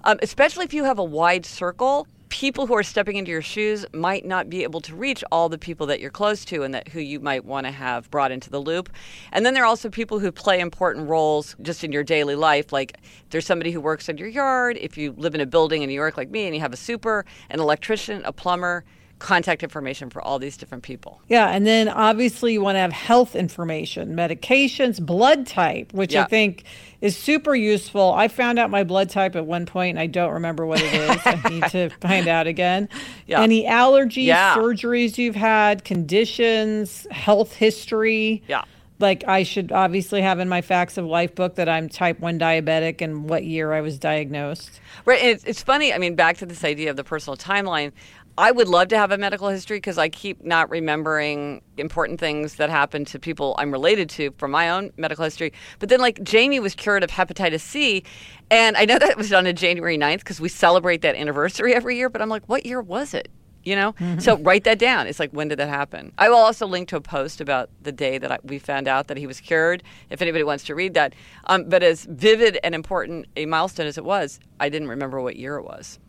Um, 0.04 0.18
especially 0.24 0.66
if 0.66 0.74
you 0.74 0.84
have 0.84 0.98
a 0.98 1.04
wide 1.04 1.46
circle, 1.46 2.08
people 2.30 2.68
who 2.68 2.76
are 2.76 2.84
stepping 2.84 3.16
into 3.16 3.32
your 3.32 3.42
shoes 3.42 3.86
might 3.94 4.26
not 4.26 4.50
be 4.50 4.64
able 4.64 4.80
to 4.82 4.96
reach 4.96 5.24
all 5.32 5.50
the 5.50 5.58
people 5.58 5.88
that 5.88 6.00
you're 6.00 6.10
close 6.10 6.46
to 6.46 6.64
and 6.64 6.74
that 6.74 6.88
who 6.88 7.00
you 7.00 7.20
might 7.20 7.44
want 7.44 7.66
to 7.66 7.72
have 7.72 8.10
brought 8.12 8.32
into 8.32 8.50
the 8.50 8.60
loop. 8.60 8.90
And 9.32 9.46
then 9.46 9.54
there 9.54 9.64
are 9.64 9.68
also 9.68 9.90
people 9.90 10.20
who 10.20 10.32
play 10.32 10.60
important 10.60 11.10
roles 11.10 11.56
just 11.62 11.84
in 11.84 11.92
your 11.92 12.04
daily 12.04 12.36
life. 12.36 12.72
Like 12.72 12.98
there's 13.32 13.46
somebody 13.46 13.72
who 13.72 13.82
works 13.82 14.08
in 14.10 14.18
your 14.18 14.28
yard. 14.28 14.78
If 14.80 14.98
you 14.98 15.14
live 15.18 15.36
in 15.36 15.42
a 15.42 15.46
building 15.46 15.82
in 15.82 15.90
New 15.90 15.96
York 15.96 16.18
like 16.18 16.30
me 16.30 16.46
and 16.46 16.56
you 16.56 16.62
have 16.62 16.74
a 16.74 16.78
super, 16.78 17.26
an 17.50 17.60
electrician, 17.60 18.22
a 18.26 18.32
plumber, 18.32 18.86
contact 19.20 19.64
information 19.64 20.10
for 20.10 20.22
all 20.22 20.40
these 20.40 20.58
different 20.58 20.84
people. 20.84 21.22
Yeah, 21.28 21.50
and 21.50 21.68
then 21.68 21.90
obviously 21.90 22.54
you 22.54 22.62
want 22.62 22.76
to 22.76 22.80
have 22.80 22.94
health 22.94 23.36
information, 23.36 24.16
medications, 24.16 25.06
blood 25.06 25.46
type, 25.46 25.94
which 25.94 26.14
yeah. 26.14 26.24
I 26.24 26.28
think 26.28 26.64
is 27.02 27.16
super 27.16 27.54
useful. 27.54 28.14
I 28.14 28.28
found 28.28 28.60
out 28.60 28.70
my 28.70 28.84
blood 28.84 29.10
type 29.10 29.36
at 29.36 29.46
one 29.46 29.66
point 29.66 29.92
and 29.92 30.00
I 30.00 30.08
don't 30.08 30.34
remember 30.34 30.66
what 30.66 30.82
it 30.82 30.94
is. 30.94 31.22
I 31.26 31.50
need 31.50 31.64
to 31.72 31.90
find 32.02 32.28
out 32.28 32.48
again. 32.48 32.90
Yeah. 33.28 33.42
Any 33.42 33.66
allergies, 33.66 34.26
yeah. 34.26 34.56
surgeries 34.56 35.18
you've 35.18 35.36
had, 35.36 35.84
conditions, 35.84 37.06
health 37.12 37.54
history. 37.54 38.44
Yeah. 38.48 38.64
Like 39.00 39.26
I 39.26 39.44
should 39.44 39.72
obviously 39.72 40.22
have 40.22 40.40
in 40.40 40.50
my 40.50 40.62
facts 40.62 40.98
of 40.98 41.06
life 41.06 41.34
book 41.34 41.56
that 41.56 41.70
I'm 41.70 41.88
type 41.88 42.20
1 42.20 42.38
diabetic 42.38 43.02
and 43.02 43.30
what 43.30 43.46
year 43.46 43.72
I 43.72 43.80
was 43.80 43.98
diagnosed. 43.98 44.82
Right. 45.06 45.24
It's, 45.24 45.46
it's 45.46 45.64
funny. 45.64 45.94
I 45.94 45.98
mean, 46.00 46.16
back 46.16 46.38
to 46.38 46.46
this 46.46 46.66
idea 46.66 46.90
of 46.90 46.98
the 46.98 47.06
personal 47.06 47.38
timeline. 47.38 47.94
I 48.40 48.52
would 48.52 48.70
love 48.70 48.88
to 48.88 48.98
have 48.98 49.12
a 49.12 49.18
medical 49.18 49.50
history 49.50 49.78
because 49.78 49.98
I 49.98 50.08
keep 50.08 50.46
not 50.46 50.70
remembering 50.70 51.62
important 51.76 52.22
things 52.22 52.56
that 52.56 52.70
happen 52.70 53.04
to 53.04 53.20
people 53.20 53.54
I'm 53.58 53.70
related 53.70 54.10
to 54.12 54.32
from 54.38 54.52
my 54.52 54.70
own 54.70 54.94
medical 54.96 55.26
history. 55.26 55.52
But 55.80 55.90
then, 55.90 56.00
like, 56.00 56.24
Jamie 56.24 56.62
was 56.62 56.74
cured 56.74 57.04
of 57.04 57.10
hepatitis 57.10 57.60
C. 57.60 58.06
And 58.50 58.78
I 58.78 58.86
know 58.86 58.98
that 58.98 59.18
was 59.18 59.30
done 59.30 59.46
on 59.46 59.56
January 59.58 59.98
9th 59.98 60.20
because 60.20 60.40
we 60.40 60.48
celebrate 60.48 61.02
that 61.02 61.18
anniversary 61.18 61.74
every 61.74 61.98
year. 61.98 62.08
But 62.08 62.22
I'm 62.22 62.30
like, 62.30 62.46
what 62.46 62.66
year 62.66 62.82
was 62.82 63.14
it? 63.14 63.30
You 63.66 63.76
know? 63.76 63.92
Mm-hmm. 63.92 64.20
So 64.20 64.38
write 64.38 64.64
that 64.64 64.80
down. 64.80 65.08
It's 65.08 65.20
like, 65.20 65.32
when 65.32 65.50
did 65.50 65.60
that 65.60 65.68
happen? 65.68 66.14
I 66.18 66.30
will 66.30 66.38
also 66.38 66.66
link 66.66 66.88
to 66.90 66.96
a 66.96 67.02
post 67.02 67.42
about 67.42 67.70
the 67.82 67.92
day 67.92 68.18
that 68.20 68.32
I, 68.32 68.38
we 68.44 68.58
found 68.58 68.88
out 68.88 69.08
that 69.10 69.18
he 69.18 69.28
was 69.28 69.42
cured 69.42 69.84
if 70.10 70.22
anybody 70.22 70.46
wants 70.46 70.64
to 70.64 70.76
read 70.76 70.94
that. 70.94 71.14
Um, 71.48 71.66
but 71.66 71.84
as 71.84 72.06
vivid 72.06 72.58
and 72.64 72.74
important 72.74 73.26
a 73.36 73.46
milestone 73.48 73.88
as 73.88 73.98
it 73.98 74.06
was, 74.06 74.40
I 74.62 74.70
didn't 74.70 74.88
remember 74.88 75.20
what 75.20 75.36
year 75.36 75.58
it 75.58 75.64
was. 75.64 76.00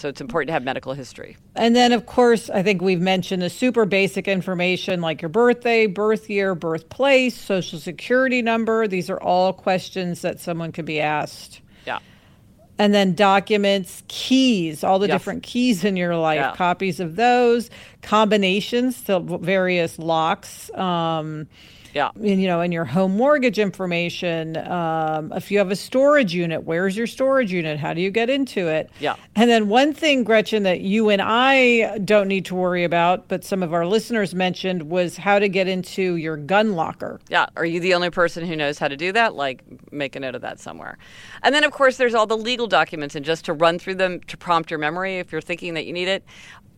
So 0.00 0.08
it's 0.08 0.20
important 0.22 0.48
to 0.48 0.52
have 0.54 0.64
medical 0.64 0.94
history. 0.94 1.36
And 1.54 1.76
then, 1.76 1.92
of 1.92 2.06
course, 2.06 2.48
I 2.48 2.62
think 2.62 2.80
we've 2.80 3.00
mentioned 3.00 3.42
the 3.42 3.50
super 3.50 3.84
basic 3.84 4.26
information 4.26 5.02
like 5.02 5.20
your 5.20 5.28
birthday, 5.28 5.86
birth 5.86 6.30
year, 6.30 6.54
birthplace, 6.54 7.36
social 7.38 7.78
security 7.78 8.40
number. 8.40 8.88
These 8.88 9.10
are 9.10 9.20
all 9.20 9.52
questions 9.52 10.22
that 10.22 10.40
someone 10.40 10.72
could 10.72 10.86
be 10.86 11.00
asked. 11.00 11.60
Yeah. 11.86 11.98
And 12.78 12.94
then 12.94 13.14
documents, 13.14 14.02
keys, 14.08 14.82
all 14.82 14.98
the 14.98 15.06
yes. 15.06 15.16
different 15.16 15.42
keys 15.42 15.84
in 15.84 15.96
your 15.96 16.16
life, 16.16 16.36
yeah. 16.36 16.56
copies 16.56 16.98
of 16.98 17.16
those, 17.16 17.68
combinations 18.00 19.02
to 19.04 19.20
various 19.20 19.98
locks. 19.98 20.72
Um, 20.74 21.46
yeah. 21.94 22.10
you 22.20 22.46
know, 22.46 22.60
in 22.60 22.72
your 22.72 22.84
home 22.84 23.16
mortgage 23.16 23.58
information. 23.58 24.56
Um, 24.56 25.32
if 25.32 25.50
you 25.50 25.58
have 25.58 25.70
a 25.70 25.76
storage 25.76 26.34
unit, 26.34 26.64
where's 26.64 26.96
your 26.96 27.06
storage 27.06 27.52
unit? 27.52 27.78
How 27.78 27.94
do 27.94 28.00
you 28.00 28.10
get 28.10 28.30
into 28.30 28.68
it? 28.68 28.90
Yeah. 29.00 29.16
And 29.34 29.50
then 29.50 29.68
one 29.68 29.92
thing, 29.92 30.24
Gretchen, 30.24 30.62
that 30.64 30.80
you 30.80 31.08
and 31.08 31.22
I 31.22 31.98
don't 31.98 32.28
need 32.28 32.44
to 32.46 32.54
worry 32.54 32.84
about, 32.84 33.28
but 33.28 33.44
some 33.44 33.62
of 33.62 33.72
our 33.72 33.86
listeners 33.86 34.34
mentioned 34.34 34.84
was 34.84 35.16
how 35.16 35.38
to 35.38 35.48
get 35.48 35.68
into 35.68 36.16
your 36.16 36.36
gun 36.36 36.74
locker. 36.74 37.20
Yeah. 37.28 37.46
Are 37.56 37.64
you 37.64 37.80
the 37.80 37.94
only 37.94 38.10
person 38.10 38.46
who 38.46 38.56
knows 38.56 38.78
how 38.78 38.88
to 38.88 38.96
do 38.96 39.12
that? 39.12 39.34
Like, 39.34 39.62
make 39.92 40.16
a 40.16 40.20
note 40.20 40.34
of 40.34 40.42
that 40.42 40.60
somewhere. 40.60 40.98
And 41.42 41.54
then, 41.54 41.64
of 41.64 41.72
course, 41.72 41.96
there's 41.96 42.14
all 42.14 42.26
the 42.26 42.36
legal 42.36 42.66
documents, 42.66 43.14
and 43.14 43.24
just 43.24 43.44
to 43.46 43.52
run 43.52 43.78
through 43.78 43.96
them 43.96 44.20
to 44.20 44.36
prompt 44.36 44.70
your 44.70 44.78
memory 44.78 45.18
if 45.18 45.32
you're 45.32 45.40
thinking 45.40 45.74
that 45.74 45.86
you 45.86 45.92
need 45.92 46.08
it 46.08 46.24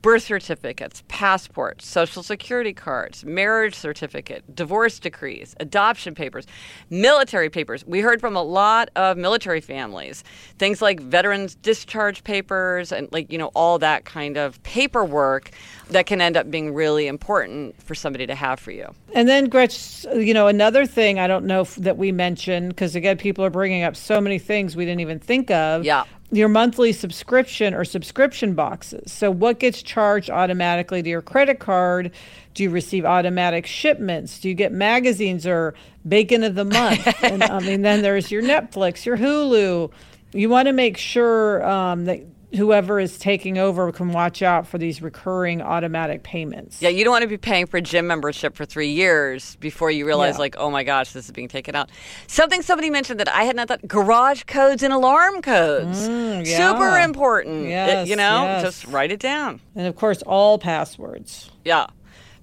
birth 0.03 0.25
certificates, 0.25 1.05
passports, 1.07 1.87
social 1.87 2.23
security 2.23 2.73
cards, 2.73 3.25
marriage 3.25 3.75
certificate, 3.75 4.55
divorce 4.55 4.99
decrees, 4.99 5.55
adoption 5.61 6.15
papers, 6.15 6.45
military 6.91 7.49
papers. 7.49 7.87
We 7.87 8.01
heard 8.01 8.21
from 8.21 8.37
a 8.37 8.43
lot 8.43 8.91
of 8.97 9.17
military 9.17 9.61
families, 9.61 10.25
things 10.59 10.83
like 10.83 11.01
veterans 11.01 11.55
discharge 11.55 12.25
papers 12.25 12.91
and 12.91 13.09
like, 13.13 13.31
you 13.31 13.39
know, 13.39 13.53
all 13.55 13.79
that 13.79 14.05
kind 14.05 14.37
of 14.37 14.61
paperwork 14.65 15.53
that 15.91 16.07
can 16.07 16.21
end 16.21 16.37
up 16.37 16.51
being 16.51 16.75
really 16.75 17.07
important 17.07 17.81
for 17.81 17.95
somebody 17.95 18.27
to 18.27 18.35
have 18.35 18.59
for 18.59 18.73
you. 18.73 18.93
And 19.15 19.29
then 19.29 19.49
Gretch, 19.49 20.05
you 20.15 20.35
know, 20.35 20.49
another 20.49 20.85
thing 20.85 21.21
I 21.21 21.29
don't 21.29 21.45
know 21.45 21.61
if, 21.61 21.77
that 21.77 21.97
we 21.97 22.11
mentioned 22.11 22.71
because 22.71 22.97
again 22.97 23.19
people 23.19 23.45
are 23.45 23.51
bringing 23.51 23.85
up 23.85 23.95
so 23.95 24.21
many 24.21 24.41
things 24.41 24.75
we 24.75 24.85
didn't 24.85 25.01
even 25.01 25.21
think 25.21 25.51
of. 25.51 25.85
Yeah 25.85 26.05
your 26.33 26.49
monthly 26.49 26.93
subscription 26.93 27.75
or 27.75 27.85
subscription 27.85 28.55
boxes. 28.55 29.13
So, 29.13 29.31
what 29.31 29.61
gets 29.61 29.83
charged 29.83 30.31
automatically 30.31 31.03
to 31.03 31.09
your 31.09 31.23
credit 31.23 31.61
card? 31.61 32.11
Do 32.55 32.63
you 32.63 32.71
receive 32.71 33.05
automatic 33.05 33.67
shipments? 33.67 34.41
Do 34.41 34.49
you 34.49 34.55
get 34.55 34.73
magazines 34.73 35.47
or 35.47 35.75
bacon 36.09 36.43
of 36.43 36.55
the 36.55 36.65
month? 36.65 37.07
and 37.23 37.43
I 37.43 37.61
mean, 37.61 37.83
then 37.83 38.03
there's 38.03 38.31
your 38.31 38.43
Netflix, 38.43 39.05
your 39.05 39.19
Hulu. 39.19 39.93
You 40.33 40.49
want 40.49 40.67
to 40.67 40.73
make 40.73 40.97
sure 40.97 41.65
um, 41.69 42.07
that 42.07 42.21
whoever 42.55 43.01
is 43.01 43.19
taking 43.19 43.59
over 43.59 43.91
can 43.93 44.13
watch 44.13 44.43
out 44.43 44.67
for 44.67 44.79
these 44.79 45.01
recurring 45.01 45.63
automatic 45.63 46.23
payments. 46.23 46.83
Yeah, 46.83 46.91
you 46.91 47.05
don't 47.05 47.13
want 47.13 47.23
to 47.23 47.29
be 47.29 47.39
paying 47.39 47.67
for 47.67 47.81
gym 47.81 48.07
membership 48.07 48.55
for 48.55 48.65
three 48.65 48.91
years 48.91 49.57
before 49.57 49.91
you 49.91 50.07
realize, 50.07 50.35
yeah. 50.35 50.41
like, 50.41 50.57
oh 50.59 50.71
my 50.71 50.85
gosh, 50.85 51.13
this 51.13 51.27
is 51.27 51.31
being 51.31 51.49
taken 51.49 51.75
out. 51.75 51.91
Something 52.27 52.63
somebody 52.63 52.91
mentioned 52.91 53.21
that 53.21 53.29
I 53.29 53.45
had 53.45 53.57
not 53.57 53.69
thought 53.69 53.87
garage 53.87 54.45
codes 54.45 54.83
and 54.83 54.93
alarm 54.93 55.43
codes. 55.43 56.09
Mm, 56.09 56.47
yeah. 56.47 56.73
Super 56.73 56.99
important. 56.99 57.69
Yes, 57.69 58.07
it, 58.07 58.11
you 58.11 58.17
know, 58.17 58.45
yes. 58.45 58.63
just 58.63 58.87
write 58.87 59.13
it 59.13 59.21
down. 59.21 59.61
And 59.75 59.87
of 59.87 59.97
course, 59.97 60.23
all 60.23 60.59
passwords. 60.59 61.51
Yeah 61.65 61.87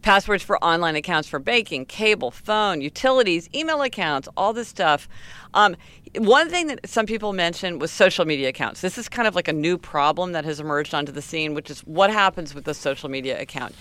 passwords 0.01 0.43
for 0.43 0.63
online 0.63 0.95
accounts 0.95 1.27
for 1.27 1.39
banking, 1.39 1.85
cable, 1.85 2.31
phone, 2.31 2.81
utilities, 2.81 3.49
email 3.53 3.81
accounts, 3.81 4.29
all 4.37 4.53
this 4.53 4.67
stuff. 4.67 5.07
Um, 5.53 5.75
one 6.17 6.49
thing 6.49 6.67
that 6.67 6.89
some 6.89 7.05
people 7.05 7.33
mentioned 7.33 7.79
was 7.79 7.91
social 7.91 8.25
media 8.25 8.49
accounts. 8.49 8.81
This 8.81 8.97
is 8.97 9.07
kind 9.07 9.27
of 9.27 9.35
like 9.35 9.47
a 9.47 9.53
new 9.53 9.77
problem 9.77 10.31
that 10.31 10.43
has 10.45 10.59
emerged 10.59 10.93
onto 10.93 11.11
the 11.11 11.21
scene, 11.21 11.53
which 11.53 11.69
is 11.69 11.81
what 11.81 12.09
happens 12.09 12.55
with 12.55 12.65
the 12.65 12.73
social 12.73 13.09
media 13.09 13.39
account. 13.39 13.75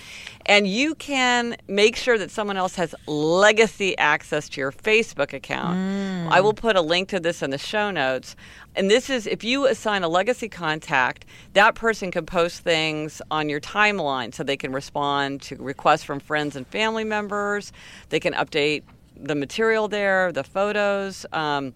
And 0.46 0.66
you 0.66 0.94
can 0.94 1.56
make 1.68 1.96
sure 1.96 2.18
that 2.18 2.30
someone 2.30 2.56
else 2.56 2.74
has 2.74 2.94
legacy 3.06 3.96
access 3.96 4.48
to 4.50 4.60
your 4.60 4.72
Facebook 4.72 5.32
account. 5.32 5.78
Mm. 5.78 6.28
I 6.30 6.40
will 6.40 6.52
put 6.52 6.76
a 6.76 6.82
link 6.82 7.08
to 7.10 7.20
this 7.20 7.42
in 7.42 7.50
the 7.50 7.58
show 7.58 7.90
notes. 7.90 8.36
And 8.76 8.90
this 8.90 9.08
is 9.08 9.26
if 9.26 9.42
you 9.42 9.66
assign 9.66 10.02
a 10.02 10.08
legacy 10.08 10.48
contact, 10.48 11.24
that 11.54 11.74
person 11.74 12.10
can 12.10 12.26
post 12.26 12.60
things 12.60 13.22
on 13.30 13.48
your 13.48 13.60
timeline 13.60 14.34
so 14.34 14.42
they 14.42 14.56
can 14.56 14.72
respond 14.72 15.40
to 15.42 15.56
requests 15.56 16.04
from 16.04 16.20
friends 16.20 16.56
and 16.56 16.66
family 16.66 17.04
members. 17.04 17.72
They 18.10 18.20
can 18.20 18.34
update 18.34 18.82
the 19.16 19.34
material 19.34 19.88
there, 19.88 20.30
the 20.30 20.44
photos. 20.44 21.26
Um, 21.32 21.74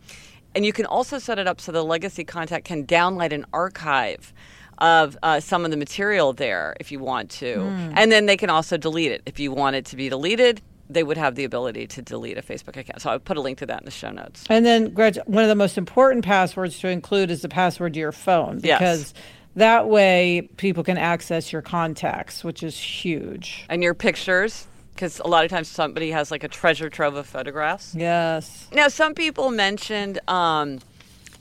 and 0.54 0.64
you 0.66 0.72
can 0.72 0.86
also 0.86 1.18
set 1.18 1.38
it 1.38 1.46
up 1.46 1.60
so 1.60 1.72
the 1.72 1.84
legacy 1.84 2.24
contact 2.24 2.64
can 2.64 2.86
download 2.86 3.32
an 3.32 3.46
archive 3.52 4.32
of 4.78 5.16
uh, 5.22 5.40
some 5.40 5.64
of 5.64 5.70
the 5.70 5.76
material 5.76 6.32
there 6.32 6.74
if 6.80 6.90
you 6.90 6.98
want 6.98 7.30
to. 7.30 7.56
Mm. 7.56 7.94
And 7.96 8.12
then 8.12 8.26
they 8.26 8.36
can 8.36 8.50
also 8.50 8.76
delete 8.76 9.12
it. 9.12 9.22
If 9.26 9.38
you 9.38 9.52
want 9.52 9.76
it 9.76 9.86
to 9.86 9.96
be 9.96 10.08
deleted, 10.08 10.60
they 10.90 11.02
would 11.02 11.16
have 11.16 11.36
the 11.36 11.44
ability 11.44 11.86
to 11.88 12.02
delete 12.02 12.36
a 12.36 12.42
Facebook 12.42 12.76
account. 12.76 13.00
So 13.00 13.10
I 13.10 13.14
would 13.14 13.24
put 13.24 13.36
a 13.36 13.40
link 13.40 13.58
to 13.58 13.66
that 13.66 13.80
in 13.80 13.84
the 13.84 13.90
show 13.90 14.10
notes. 14.10 14.44
And 14.50 14.66
then, 14.66 14.90
Gretch, 14.90 15.18
one 15.26 15.42
of 15.44 15.48
the 15.48 15.54
most 15.54 15.78
important 15.78 16.24
passwords 16.24 16.78
to 16.80 16.88
include 16.88 17.30
is 17.30 17.42
the 17.42 17.48
password 17.48 17.94
to 17.94 18.00
your 18.00 18.12
phone 18.12 18.58
because. 18.58 19.00
Yes. 19.00 19.14
That 19.54 19.86
way, 19.86 20.48
people 20.56 20.82
can 20.82 20.96
access 20.96 21.52
your 21.52 21.60
contacts, 21.60 22.42
which 22.42 22.62
is 22.62 22.74
huge. 22.78 23.66
And 23.68 23.82
your 23.82 23.92
pictures 23.92 24.66
because 24.94 25.20
a 25.20 25.26
lot 25.26 25.44
of 25.44 25.50
times 25.50 25.68
somebody 25.68 26.11
has 26.11 26.31
like 26.31 26.44
a 26.44 26.48
treasure 26.48 26.88
trove 26.88 27.16
of 27.16 27.26
photographs. 27.26 27.94
Yes. 27.94 28.68
Now, 28.72 28.88
some 28.88 29.14
people 29.14 29.50
mentioned, 29.50 30.20
um, 30.28 30.81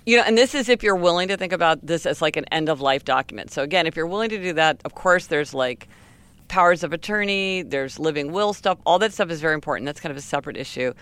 you 0.05 0.17
know, 0.17 0.23
and 0.23 0.37
this 0.37 0.55
is 0.55 0.69
if 0.69 0.81
you're 0.83 0.95
willing 0.95 1.27
to 1.27 1.37
think 1.37 1.53
about 1.53 1.85
this 1.85 2.05
as 2.05 2.21
like 2.21 2.37
an 2.37 2.45
end 2.51 2.69
of 2.69 2.81
life 2.81 3.05
document. 3.05 3.51
So, 3.51 3.61
again, 3.61 3.87
if 3.87 3.95
you're 3.95 4.07
willing 4.07 4.29
to 4.29 4.41
do 4.41 4.53
that, 4.53 4.81
of 4.85 4.95
course, 4.95 5.27
there's 5.27 5.53
like 5.53 5.87
powers 6.47 6.83
of 6.83 6.91
attorney, 6.91 7.61
there's 7.61 7.99
living 7.99 8.31
will 8.31 8.53
stuff. 8.53 8.77
All 8.85 8.99
that 8.99 9.13
stuff 9.13 9.29
is 9.29 9.41
very 9.41 9.53
important. 9.53 9.85
That's 9.85 9.99
kind 9.99 10.11
of 10.11 10.17
a 10.17 10.21
separate 10.21 10.57
issue. 10.57 10.93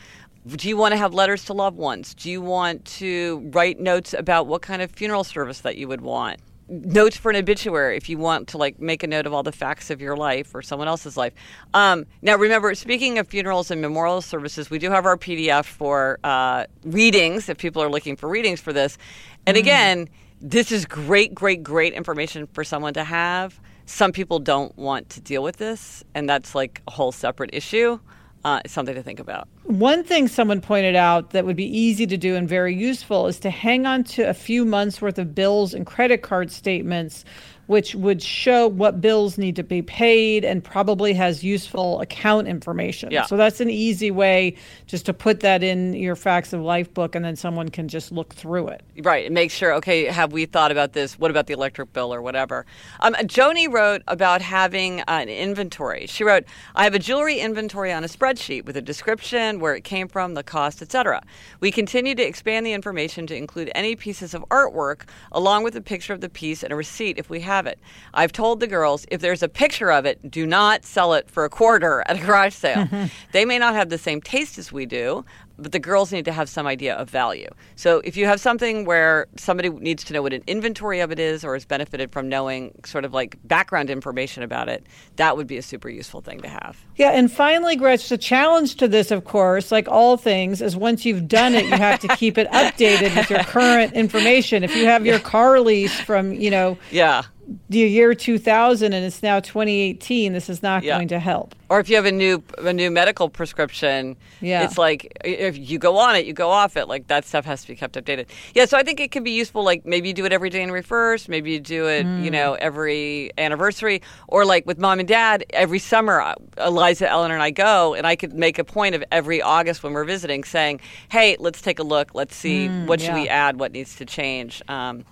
Do 0.48 0.70
you 0.70 0.78
want 0.78 0.94
to 0.94 0.98
have 0.98 1.14
letters 1.14 1.46
to 1.46 1.54
loved 1.54 1.78
ones? 1.78 2.14
Do 2.14 2.30
you 2.30 2.42
want 2.42 2.86
to 2.86 3.50
write 3.52 3.80
notes 3.80 4.14
about 4.14 4.48
what 4.48 4.62
kind 4.62 4.82
of 4.82 4.92
funeral 4.92 5.24
service 5.24 5.62
that 5.62 5.76
you 5.78 5.88
would 5.88 6.02
want? 6.02 6.40
Notes 6.70 7.18
for 7.18 7.32
an 7.32 7.36
obituary 7.36 7.98
if 7.98 8.10
you 8.10 8.18
want 8.18 8.48
to 8.50 8.58
like 8.58 8.80
make 8.80 9.04
a 9.04 9.08
note 9.08 9.26
of 9.26 9.34
all 9.34 9.44
the 9.44 9.52
facts 9.52 9.90
of 9.90 10.02
your 10.02 10.16
life 10.16 10.54
or 10.54 10.62
someone 10.62 10.88
else's 10.88 11.18
life. 11.18 11.34
Um, 11.74 12.06
now, 12.22 12.36
remember, 12.36 12.74
speaking 12.76 13.18
of 13.18 13.28
funerals 13.28 13.72
and 13.72 13.82
memorial 13.82 14.22
services, 14.22 14.70
we 14.70 14.80
do 14.80 14.90
have 14.92 15.06
our 15.06 15.18
PDF 15.18 15.66
for 15.66 16.20
uh, 16.24 16.66
readings 16.84 17.50
if 17.50 17.58
people 17.58 17.82
are 17.82 17.90
looking 17.90 18.16
for 18.16 18.30
readings 18.30 18.62
for 18.62 18.72
this. 18.72 18.98
And 19.46 19.58
mm. 19.58 19.62
again, 19.62 20.10
this 20.42 20.72
is 20.72 20.86
great, 20.86 21.34
great, 21.34 21.64
great 21.64 21.94
information 21.94 22.48
for 22.48 22.64
someone 22.64 22.94
to 22.94 23.04
have. 23.04 23.60
Some 23.86 24.12
people 24.12 24.40
don't 24.40 24.78
want 24.78 25.10
to 25.12 25.22
deal 25.22 25.42
with 25.42 25.58
this, 25.58 26.04
and 26.14 26.30
that's 26.30 26.54
like 26.54 26.82
a 26.88 26.92
whole 26.92 27.12
separate 27.12 27.50
issue 27.54 28.00
uh, 28.46 28.62
something 28.66 28.96
to 28.96 29.04
think 29.04 29.20
about. 29.20 29.48
One 29.64 30.04
thing 30.04 30.28
someone 30.28 30.62
pointed 30.62 30.96
out 30.96 31.32
that 31.32 31.46
would 31.46 31.56
be 31.56 31.78
easy 31.78 32.08
to 32.08 32.18
do 32.18 32.36
and 32.36 32.48
very 32.48 32.76
useful 32.76 33.28
is 33.28 33.40
to 33.40 33.50
hang 33.50 33.86
on 33.86 34.04
to 34.06 34.24
a 34.24 34.34
few 34.34 34.66
months 34.66 35.02
worth 35.02 35.20
of 35.20 35.36
bills 35.36 35.74
and 35.74 35.86
credit 35.86 36.22
card 36.22 36.52
statements 36.52 37.26
which 37.70 37.94
would 37.94 38.20
show 38.20 38.68
what 38.68 39.00
bills 39.00 39.38
need 39.38 39.56
to 39.56 39.62
be 39.62 39.80
paid 39.80 40.44
and 40.44 40.64
probably 40.64 41.14
has 41.14 41.44
useful 41.44 42.02
account 42.02 42.48
information. 42.48 43.12
Yeah. 43.12 43.28
So 43.28 43.38
that's 43.38 43.62
an 43.62 43.70
easy 43.70 44.10
way 44.10 44.56
just 44.88 45.06
to 45.06 45.14
put 45.14 45.42
that 45.42 45.62
in 45.62 45.94
your 45.94 46.16
facts 46.16 46.52
of 46.52 46.62
life 46.62 46.92
book 46.92 47.14
and 47.14 47.24
then 47.24 47.36
someone 47.36 47.70
can 47.70 47.88
just 47.88 48.12
look 48.12 48.34
through 48.34 48.70
it. 48.70 48.82
Right. 49.04 49.28
And 49.28 49.36
make 49.36 49.52
sure, 49.52 49.72
okay, 49.76 50.06
have 50.06 50.34
we 50.34 50.48
thought 50.48 50.72
about 50.72 50.94
this? 50.94 51.20
What 51.20 51.30
about 51.30 51.46
the 51.46 51.54
electric 51.54 51.94
bill 51.94 52.12
or 52.12 52.24
whatever? 52.24 52.66
Um, 53.02 53.14
Joni 53.14 53.72
wrote 53.72 54.02
about 54.08 54.42
having 54.42 55.02
an 55.02 55.30
inventory. 55.30 56.08
She 56.08 56.24
wrote, 56.24 56.46
I 56.76 56.86
have 56.86 56.96
a 56.96 57.00
jewelry 57.00 57.40
inventory 57.40 57.94
on 57.94 58.04
a 58.04 58.08
spreadsheet 58.08 58.66
with 58.66 58.78
a 58.78 58.82
description, 58.82 59.60
where 59.60 59.76
it 59.76 59.84
came 59.84 60.08
from, 60.08 60.34
the 60.34 60.42
cost, 60.42 60.82
etc. 60.82 61.22
We 61.60 61.70
continue 61.72 62.16
to 62.16 62.24
expand 62.24 62.66
the 62.66 62.74
information 62.74 63.28
to 63.28 63.36
include 63.36 63.72
any 63.76 63.96
pieces 63.96 64.34
of 64.34 64.42
artwork 64.50 65.04
along 65.32 65.66
with 65.66 65.76
a 65.76 65.82
picture 65.82 66.14
of 66.14 66.22
the 66.22 66.30
piece 66.30 66.64
and 66.64 66.74
a 66.74 66.76
receipt 66.76 67.20
if 67.20 67.30
we 67.30 67.42
have 67.42 67.59
have 67.60 67.68
it. 67.68 67.80
I've 68.14 68.32
told 68.32 68.62
the 68.62 68.68
girls 68.68 69.06
if 69.12 69.20
there's 69.20 69.44
a 69.44 69.50
picture 69.50 69.92
of 69.92 70.06
it, 70.06 70.32
do 70.32 70.48
not 70.48 70.86
sell 70.86 71.14
it 71.14 71.30
for 71.30 71.44
a 71.44 71.50
quarter 71.50 72.04
at 72.08 72.16
a 72.16 72.26
garage 72.26 72.54
sale. 72.54 72.88
they 73.34 73.44
may 73.44 73.60
not 73.60 73.76
have 73.76 73.90
the 73.90 73.98
same 73.98 74.22
taste 74.22 74.58
as 74.58 74.72
we 74.72 74.86
do, 74.86 75.26
but 75.62 75.72
the 75.72 75.80
girls 75.80 76.12
need 76.12 76.26
to 76.26 76.32
have 76.32 76.50
some 76.50 76.66
idea 76.66 76.96
of 76.96 77.10
value. 77.10 77.50
So 77.76 78.02
if 78.04 78.16
you 78.18 78.26
have 78.26 78.40
something 78.40 78.86
where 78.86 79.28
somebody 79.38 79.70
needs 79.70 80.04
to 80.06 80.14
know 80.14 80.22
what 80.22 80.34
an 80.34 80.44
inventory 80.48 81.00
of 81.02 81.12
it 81.12 81.20
is 81.20 81.44
or 81.44 81.54
has 81.54 81.66
benefited 81.66 82.12
from 82.12 82.30
knowing 82.30 82.74
sort 82.86 83.06
of 83.06 83.14
like 83.14 83.38
background 83.44 83.90
information 83.90 84.44
about 84.44 84.70
it, 84.70 84.86
that 85.18 85.38
would 85.38 85.48
be 85.48 85.58
a 85.58 85.62
super 85.62 85.90
useful 85.90 86.22
thing 86.22 86.40
to 86.42 86.48
have. 86.48 86.78
Yeah, 86.96 87.12
and 87.12 87.32
finally, 87.32 87.76
Gretch, 87.76 88.10
the 88.10 88.18
challenge 88.18 88.76
to 88.76 88.88
this, 88.88 89.12
of 89.12 89.26
course, 89.26 89.72
like 89.72 89.88
all 89.88 90.18
things, 90.18 90.62
is 90.62 90.76
once 90.76 91.06
you've 91.06 91.28
done 91.28 91.56
it, 91.56 91.66
you 91.66 91.72
have 91.72 92.00
to 92.00 92.08
keep 92.16 92.38
it 92.38 92.50
updated 92.52 93.16
with 93.16 93.30
your 93.30 93.40
current 93.40 93.94
information. 93.94 94.64
If 94.64 94.76
you 94.76 94.86
have 94.86 95.06
your 95.06 95.20
car 95.20 95.60
lease 95.60 96.00
from, 96.00 96.34
you 96.34 96.50
know, 96.50 96.78
yeah 96.92 97.24
the 97.70 97.80
year 97.80 98.14
2000 98.14 98.94
and 98.94 99.06
it's 99.06 99.24
now 99.24 99.40
2018 99.40 100.34
this 100.34 100.50
is 100.50 100.62
not 100.62 100.84
yeah. 100.84 100.96
going 100.96 101.08
to 101.08 101.20
help 101.20 101.56
or 101.70 101.80
if 101.80 101.90
you 101.90 101.96
have 101.96 102.06
a 102.06 102.12
new 102.12 102.44
a 102.60 102.74
new 102.74 102.92
medical 102.92 103.28
prescription 103.28 104.16
yeah. 104.40 104.64
it's 104.64 104.78
like 104.78 105.12
if 105.24 105.58
you 105.58 105.80
go 105.80 105.98
on 105.98 106.16
it 106.16 106.26
you 106.26 106.34
go 106.34 106.50
off 106.50 106.78
it 106.78 106.88
like 106.88 107.08
that 107.08 107.26
stuff 107.26 107.46
has 107.46 107.62
to 107.62 107.68
be 107.68 107.76
kept 107.76 107.96
updated 107.96 108.28
yeah 108.54 108.66
so 108.66 108.78
i 108.78 108.84
think 108.84 109.00
it 109.00 109.12
can 109.12 109.24
be 109.24 109.32
useful 109.32 109.64
like 109.64 109.84
maybe 109.86 110.08
you 110.08 110.14
do 110.14 110.26
it 110.26 110.32
every 110.32 110.50
january 110.50 110.84
1st 110.84 111.28
maybe 111.28 111.52
you 111.52 111.60
do 111.60 111.88
it 111.88 112.06
mm. 112.06 112.24
you 112.24 112.30
know 112.30 112.54
every 112.56 113.32
anniversary 113.38 114.02
or 114.28 114.46
like 114.46 114.66
with 114.68 114.78
mom 114.78 115.00
and 115.00 115.08
dad 115.08 115.44
every 115.52 115.80
summer 115.80 116.22
uh, 116.22 116.36
eliza 116.58 117.10
eleanor 117.10 117.34
and 117.34 117.44
i 117.44 117.50
go 117.50 117.96
and 117.96 118.06
i 118.06 118.16
could 118.16 118.34
make 118.34 118.60
a 118.60 118.64
point 118.64 118.94
of 118.94 119.04
every 119.12 119.42
august 119.42 119.82
when 119.82 119.94
we're 119.94 120.06
visiting 120.06 120.44
saying 120.44 120.80
hey 121.10 121.36
let's 121.40 121.62
take 121.62 121.80
a 121.80 121.84
look 121.84 122.14
let's 122.14 122.36
see 122.36 122.68
mm, 122.68 122.86
what 122.86 123.00
should 123.00 123.10
yeah. 123.10 123.22
we 123.22 123.28
add 123.28 123.60
what 123.60 123.72
needs 123.72 123.96
to 123.96 124.06
change 124.06 124.62
um, 124.68 125.04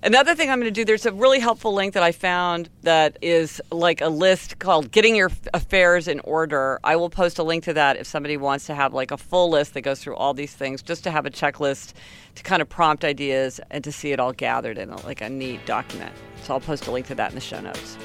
Another 0.00 0.36
thing 0.36 0.48
I'm 0.48 0.60
going 0.60 0.72
to 0.72 0.80
do, 0.80 0.84
there's 0.84 1.06
a 1.06 1.12
really 1.12 1.40
helpful 1.40 1.74
link 1.74 1.94
that 1.94 2.04
I 2.04 2.12
found 2.12 2.70
that 2.82 3.18
is 3.20 3.60
like 3.72 4.00
a 4.00 4.08
list 4.08 4.60
called 4.60 4.92
Getting 4.92 5.16
Your 5.16 5.28
Affairs 5.52 6.06
in 6.06 6.20
Order. 6.20 6.78
I 6.84 6.94
will 6.94 7.10
post 7.10 7.40
a 7.40 7.42
link 7.42 7.64
to 7.64 7.72
that 7.72 7.96
if 7.96 8.06
somebody 8.06 8.36
wants 8.36 8.66
to 8.66 8.76
have 8.76 8.94
like 8.94 9.10
a 9.10 9.16
full 9.16 9.50
list 9.50 9.74
that 9.74 9.80
goes 9.80 10.00
through 10.00 10.14
all 10.14 10.34
these 10.34 10.54
things, 10.54 10.82
just 10.82 11.02
to 11.02 11.10
have 11.10 11.26
a 11.26 11.30
checklist 11.30 11.94
to 12.36 12.44
kind 12.44 12.62
of 12.62 12.68
prompt 12.68 13.04
ideas 13.04 13.60
and 13.72 13.82
to 13.82 13.90
see 13.90 14.12
it 14.12 14.20
all 14.20 14.32
gathered 14.32 14.78
in 14.78 14.88
like 14.98 15.20
a 15.20 15.28
neat 15.28 15.66
document. 15.66 16.14
So 16.44 16.54
I'll 16.54 16.60
post 16.60 16.86
a 16.86 16.92
link 16.92 17.08
to 17.08 17.16
that 17.16 17.30
in 17.30 17.34
the 17.34 17.40
show 17.40 17.60
notes. 17.60 17.98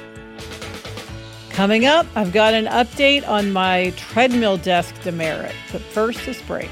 Coming 1.51 1.85
up, 1.85 2.07
I've 2.15 2.33
got 2.33 2.55
an 2.55 2.65
update 2.65 3.27
on 3.27 3.53
my 3.53 3.93
treadmill 3.97 4.57
desk 4.57 4.95
demerit. 5.03 5.53
But 5.71 5.81
first, 5.81 6.25
this 6.25 6.41
break. 6.41 6.71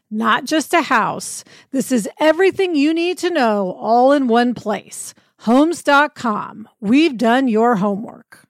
not 0.11 0.45
just 0.45 0.73
a 0.73 0.81
house, 0.81 1.43
this 1.71 1.91
is 1.91 2.09
everything 2.19 2.75
you 2.75 2.93
need 2.93 3.17
to 3.19 3.29
know 3.29 3.71
all 3.79 4.11
in 4.11 4.27
one 4.27 4.53
place. 4.53 5.13
Homes.com. 5.39 6.69
We've 6.79 7.17
done 7.17 7.47
your 7.47 7.77
homework. 7.77 8.45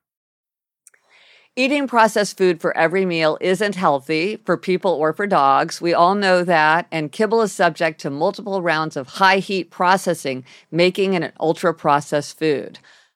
Eating 1.57 1.85
processed 1.85 2.37
food 2.37 2.61
for 2.61 2.75
every 2.77 3.05
meal 3.05 3.37
isn't 3.41 3.75
healthy 3.75 4.37
for 4.45 4.57
people 4.57 4.91
or 4.91 5.11
for 5.11 5.27
dogs. 5.27 5.81
We 5.81 5.93
all 5.93 6.15
know 6.15 6.45
that. 6.45 6.87
And 6.91 7.11
kibble 7.11 7.41
is 7.41 7.51
subject 7.51 7.99
to 8.01 8.09
multiple 8.09 8.61
rounds 8.61 8.95
of 8.95 9.07
high 9.07 9.39
heat 9.39 9.69
processing, 9.69 10.45
making 10.71 11.13
it 11.13 11.23
an 11.23 11.33
ultra 11.39 11.73
processed 11.73 12.39
food. 12.39 12.79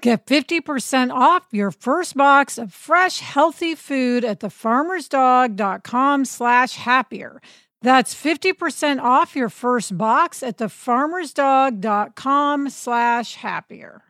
Get 0.00 0.26
50% 0.26 1.12
off 1.12 1.48
your 1.50 1.72
first 1.72 2.16
box 2.16 2.56
of 2.56 2.72
fresh, 2.72 3.18
healthy 3.18 3.74
food 3.74 4.24
at 4.24 4.38
thefarmersdog.com 4.40 6.24
slash 6.24 6.76
happier. 6.76 7.42
That's 7.82 8.14
50% 8.14 9.02
off 9.02 9.34
your 9.34 9.48
first 9.48 9.98
box 9.98 10.40
at 10.42 10.58
thefarmersdog.com 10.58 12.70
slash 12.70 13.34
happier. 13.36 14.02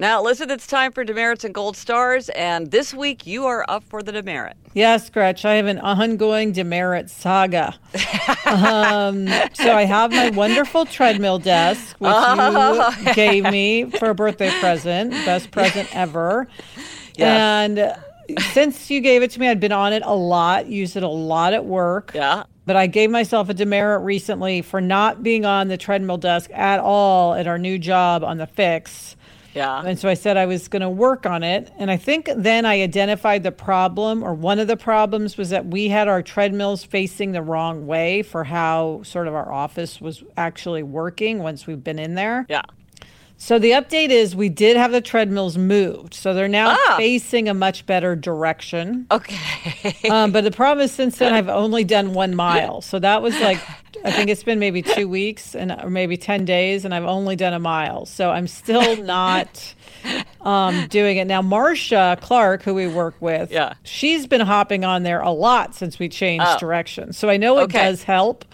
Now, 0.00 0.20
Elizabeth, 0.20 0.54
it's 0.54 0.66
time 0.68 0.92
for 0.92 1.02
demerits 1.02 1.42
and 1.42 1.52
gold 1.52 1.76
stars, 1.76 2.28
and 2.28 2.70
this 2.70 2.94
week 2.94 3.26
you 3.26 3.46
are 3.46 3.64
up 3.68 3.82
for 3.82 4.00
the 4.00 4.12
demerit. 4.12 4.56
Yes, 4.72 5.10
Gretch, 5.10 5.44
I 5.44 5.54
have 5.54 5.66
an 5.66 5.80
ongoing 5.80 6.52
demerit 6.52 7.10
saga. 7.10 7.74
um, 8.46 9.26
so 9.54 9.74
I 9.74 9.84
have 9.88 10.12
my 10.12 10.30
wonderful 10.30 10.84
treadmill 10.84 11.40
desk, 11.40 11.96
which 11.98 12.12
you 13.08 13.14
gave 13.14 13.42
me 13.42 13.90
for 13.90 14.10
a 14.10 14.14
birthday 14.14 14.50
present, 14.60 15.10
best 15.10 15.50
present 15.50 15.94
ever. 15.94 16.46
Yes. 17.16 17.68
And 17.80 18.40
since 18.52 18.92
you 18.92 19.00
gave 19.00 19.24
it 19.24 19.32
to 19.32 19.40
me, 19.40 19.48
I'd 19.48 19.58
been 19.58 19.72
on 19.72 19.92
it 19.92 20.04
a 20.06 20.14
lot, 20.14 20.68
used 20.68 20.96
it 20.96 21.02
a 21.02 21.08
lot 21.08 21.52
at 21.52 21.64
work. 21.64 22.12
Yeah. 22.14 22.44
But 22.64 22.76
I 22.76 22.86
gave 22.86 23.10
myself 23.10 23.48
a 23.48 23.54
demerit 23.54 24.04
recently 24.04 24.62
for 24.62 24.80
not 24.80 25.24
being 25.24 25.44
on 25.44 25.66
the 25.66 25.76
treadmill 25.76 26.18
desk 26.18 26.48
at 26.54 26.78
all 26.78 27.34
at 27.34 27.48
our 27.48 27.58
new 27.58 27.76
job 27.76 28.22
on 28.22 28.36
the 28.36 28.46
fix 28.46 29.16
Yeah. 29.54 29.82
And 29.84 29.98
so 29.98 30.08
I 30.08 30.14
said 30.14 30.36
I 30.36 30.46
was 30.46 30.68
going 30.68 30.82
to 30.82 30.90
work 30.90 31.26
on 31.26 31.42
it. 31.42 31.72
And 31.78 31.90
I 31.90 31.96
think 31.96 32.30
then 32.36 32.66
I 32.66 32.82
identified 32.82 33.42
the 33.42 33.52
problem, 33.52 34.22
or 34.22 34.34
one 34.34 34.58
of 34.58 34.68
the 34.68 34.76
problems 34.76 35.36
was 35.36 35.50
that 35.50 35.66
we 35.66 35.88
had 35.88 36.08
our 36.08 36.22
treadmills 36.22 36.84
facing 36.84 37.32
the 37.32 37.42
wrong 37.42 37.86
way 37.86 38.22
for 38.22 38.44
how 38.44 39.02
sort 39.04 39.26
of 39.26 39.34
our 39.34 39.52
office 39.52 40.00
was 40.00 40.22
actually 40.36 40.82
working 40.82 41.38
once 41.40 41.66
we've 41.66 41.82
been 41.82 41.98
in 41.98 42.14
there. 42.14 42.46
Yeah. 42.48 42.62
So 43.40 43.60
the 43.60 43.70
update 43.70 44.10
is 44.10 44.34
we 44.34 44.48
did 44.48 44.76
have 44.76 44.90
the 44.90 45.00
treadmills 45.00 45.56
moved. 45.56 46.12
So 46.12 46.34
they're 46.34 46.48
now 46.48 46.76
ah. 46.76 46.94
facing 46.96 47.48
a 47.48 47.54
much 47.54 47.86
better 47.86 48.16
direction. 48.16 49.06
Okay. 49.12 49.94
um, 50.10 50.32
but 50.32 50.42
the 50.42 50.50
problem 50.50 50.84
is 50.84 50.90
since 50.90 51.18
then 51.18 51.32
I've 51.32 51.48
only 51.48 51.84
done 51.84 52.12
one 52.12 52.34
mile. 52.34 52.82
So 52.88 52.98
that 52.98 53.22
was 53.22 53.38
like, 53.40 53.60
I 54.08 54.12
think 54.12 54.30
it's 54.30 54.42
been 54.42 54.58
maybe 54.58 54.82
two 54.82 55.08
weeks 55.08 55.54
and 55.54 55.70
or 55.70 55.90
maybe 55.90 56.16
10 56.16 56.44
days 56.44 56.84
and 56.84 56.94
I've 56.94 57.04
only 57.04 57.36
done 57.36 57.52
a 57.52 57.58
mile. 57.58 58.06
So 58.06 58.30
I'm 58.30 58.46
still 58.46 58.96
not 59.04 59.74
um, 60.40 60.86
doing 60.88 61.18
it. 61.18 61.26
Now, 61.26 61.42
Marcia 61.42 62.16
Clark, 62.20 62.62
who 62.62 62.74
we 62.74 62.88
work 62.88 63.14
with, 63.20 63.50
yeah. 63.50 63.74
she's 63.82 64.26
been 64.26 64.40
hopping 64.40 64.84
on 64.84 65.02
there 65.02 65.20
a 65.20 65.30
lot 65.30 65.74
since 65.74 65.98
we 65.98 66.08
changed 66.08 66.46
oh. 66.46 66.58
direction. 66.58 67.12
So 67.12 67.28
I 67.28 67.36
know 67.36 67.58
it 67.58 67.64
okay. 67.64 67.84
does 67.84 68.02
help. 68.02 68.44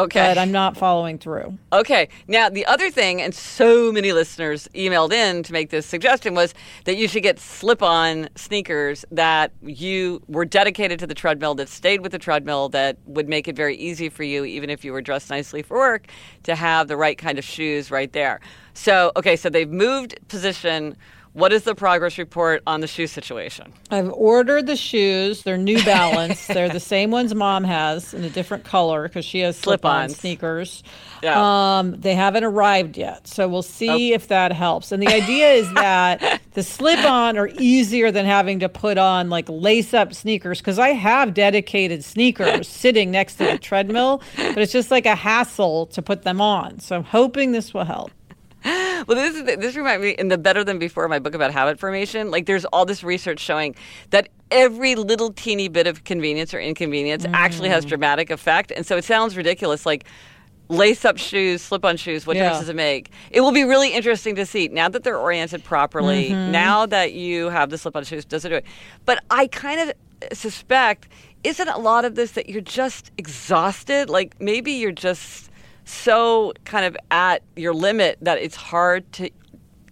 Okay. 0.00 0.28
But 0.28 0.38
I'm 0.38 0.50
not 0.50 0.76
following 0.76 1.18
through. 1.18 1.58
Okay. 1.72 2.08
Now, 2.26 2.48
the 2.48 2.64
other 2.64 2.90
thing, 2.90 3.20
and 3.20 3.34
so 3.34 3.92
many 3.92 4.12
listeners 4.12 4.66
emailed 4.74 5.12
in 5.12 5.42
to 5.42 5.52
make 5.52 5.68
this 5.68 5.84
suggestion, 5.84 6.34
was 6.34 6.54
that 6.84 6.96
you 6.96 7.06
should 7.06 7.22
get 7.22 7.38
slip 7.38 7.82
on 7.82 8.30
sneakers 8.34 9.04
that 9.10 9.52
you 9.62 10.22
were 10.26 10.46
dedicated 10.46 10.98
to 11.00 11.06
the 11.06 11.14
treadmill, 11.14 11.54
that 11.56 11.68
stayed 11.68 12.00
with 12.00 12.12
the 12.12 12.18
treadmill, 12.18 12.70
that 12.70 12.96
would 13.04 13.28
make 13.28 13.46
it 13.46 13.54
very 13.54 13.76
easy 13.76 14.08
for 14.08 14.22
you, 14.22 14.44
even 14.44 14.70
if 14.70 14.84
you 14.84 14.92
were 14.92 15.02
dressed 15.02 15.28
nicely 15.28 15.62
for 15.62 15.76
work, 15.76 16.06
to 16.44 16.54
have 16.54 16.88
the 16.88 16.96
right 16.96 17.18
kind 17.18 17.38
of 17.38 17.44
shoes 17.44 17.90
right 17.90 18.12
there. 18.12 18.40
So, 18.72 19.12
okay, 19.16 19.36
so 19.36 19.50
they've 19.50 19.70
moved 19.70 20.18
position 20.28 20.96
what 21.32 21.52
is 21.52 21.62
the 21.62 21.76
progress 21.76 22.18
report 22.18 22.62
on 22.66 22.80
the 22.80 22.86
shoe 22.88 23.06
situation? 23.06 23.72
I've 23.90 24.10
ordered 24.10 24.66
the 24.66 24.74
shoes. 24.74 25.42
They're 25.42 25.56
New 25.56 25.82
Balance. 25.84 26.46
They're 26.48 26.68
the 26.68 26.80
same 26.80 27.12
ones 27.12 27.34
mom 27.34 27.62
has 27.62 28.12
in 28.12 28.24
a 28.24 28.30
different 28.30 28.64
color 28.64 29.04
because 29.04 29.24
she 29.24 29.38
has 29.40 29.56
slip-on 29.56 30.08
sneakers. 30.08 30.82
Yeah. 31.22 31.78
Um, 31.78 32.00
they 32.00 32.14
haven't 32.14 32.42
arrived 32.42 32.96
yet, 32.96 33.28
so 33.28 33.46
we'll 33.46 33.62
see 33.62 34.12
if 34.12 34.28
that 34.28 34.52
helps. 34.52 34.90
And 34.90 35.00
the 35.00 35.08
idea 35.14 35.52
is 35.52 35.72
that 35.74 36.40
the 36.54 36.64
slip-on 36.64 37.38
are 37.38 37.48
easier 37.58 38.10
than 38.10 38.26
having 38.26 38.58
to 38.60 38.68
put 38.68 38.98
on 38.98 39.30
like 39.30 39.46
lace-up 39.48 40.12
sneakers 40.14 40.58
because 40.58 40.80
I 40.80 40.88
have 40.88 41.32
dedicated 41.32 42.02
sneakers 42.04 42.66
sitting 42.80 43.12
next 43.12 43.36
to 43.36 43.44
the 43.44 43.58
treadmill, 43.58 44.20
but 44.36 44.58
it's 44.58 44.72
just 44.72 44.90
like 44.90 45.06
a 45.06 45.14
hassle 45.14 45.86
to 45.86 46.02
put 46.02 46.22
them 46.22 46.40
on. 46.40 46.80
So 46.80 46.96
I'm 46.96 47.04
hoping 47.04 47.52
this 47.52 47.72
will 47.72 47.84
help. 47.84 48.10
Well, 49.06 49.16
this 49.16 49.36
is 49.36 49.44
this 49.44 49.76
reminds 49.76 50.02
me 50.02 50.10
in 50.10 50.28
the 50.28 50.38
Better 50.38 50.64
Than 50.64 50.78
Before, 50.78 51.08
my 51.08 51.18
book 51.18 51.34
about 51.34 51.52
habit 51.52 51.78
formation. 51.78 52.30
Like, 52.30 52.46
there's 52.46 52.64
all 52.66 52.84
this 52.84 53.02
research 53.02 53.40
showing 53.40 53.74
that 54.10 54.28
every 54.50 54.94
little 54.94 55.32
teeny 55.32 55.68
bit 55.68 55.86
of 55.86 56.04
convenience 56.04 56.52
or 56.52 56.60
inconvenience 56.60 57.24
mm. 57.24 57.32
actually 57.32 57.68
has 57.68 57.84
mm. 57.84 57.88
dramatic 57.88 58.30
effect. 58.30 58.72
And 58.72 58.84
so 58.84 58.96
it 58.96 59.04
sounds 59.04 59.36
ridiculous, 59.36 59.86
like 59.86 60.04
lace 60.68 61.04
up 61.04 61.18
shoes, 61.18 61.62
slip 61.62 61.84
on 61.84 61.96
shoes, 61.96 62.26
what 62.26 62.36
yeah. 62.36 62.44
difference 62.44 62.60
does 62.60 62.68
it 62.68 62.76
make? 62.76 63.10
It 63.30 63.40
will 63.40 63.52
be 63.52 63.64
really 63.64 63.92
interesting 63.92 64.36
to 64.36 64.46
see 64.46 64.68
now 64.68 64.88
that 64.88 65.02
they're 65.02 65.18
oriented 65.18 65.64
properly, 65.64 66.30
mm-hmm. 66.30 66.52
now 66.52 66.86
that 66.86 67.12
you 67.12 67.48
have 67.48 67.70
the 67.70 67.78
slip 67.78 67.96
on 67.96 68.04
shoes, 68.04 68.24
does 68.24 68.44
it 68.44 68.50
do 68.50 68.54
it? 68.56 68.64
But 69.04 69.22
I 69.30 69.48
kind 69.48 69.90
of 69.90 70.36
suspect, 70.36 71.08
isn't 71.42 71.68
a 71.68 71.78
lot 71.78 72.04
of 72.04 72.14
this 72.14 72.32
that 72.32 72.48
you're 72.48 72.60
just 72.60 73.10
exhausted? 73.18 74.08
Like 74.08 74.40
maybe 74.40 74.72
you're 74.72 74.92
just 74.92 75.49
so 75.90 76.52
kind 76.64 76.84
of 76.84 76.96
at 77.10 77.42
your 77.56 77.74
limit 77.74 78.18
that 78.22 78.38
it's 78.38 78.56
hard 78.56 79.10
to 79.14 79.30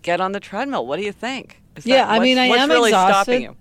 get 0.03 0.21
on 0.21 0.33
the 0.33 0.41
treadmill. 0.41 0.87
What 0.87 0.97
do 0.97 1.05
you 1.05 1.13
think? 1.13 1.63
Is 1.77 1.87
yeah, 1.87 2.09
I 2.09 2.19
mean, 2.19 2.39
I 2.39 2.47
am 2.47 2.69
really 2.69 2.91
exhausted. 2.91 3.55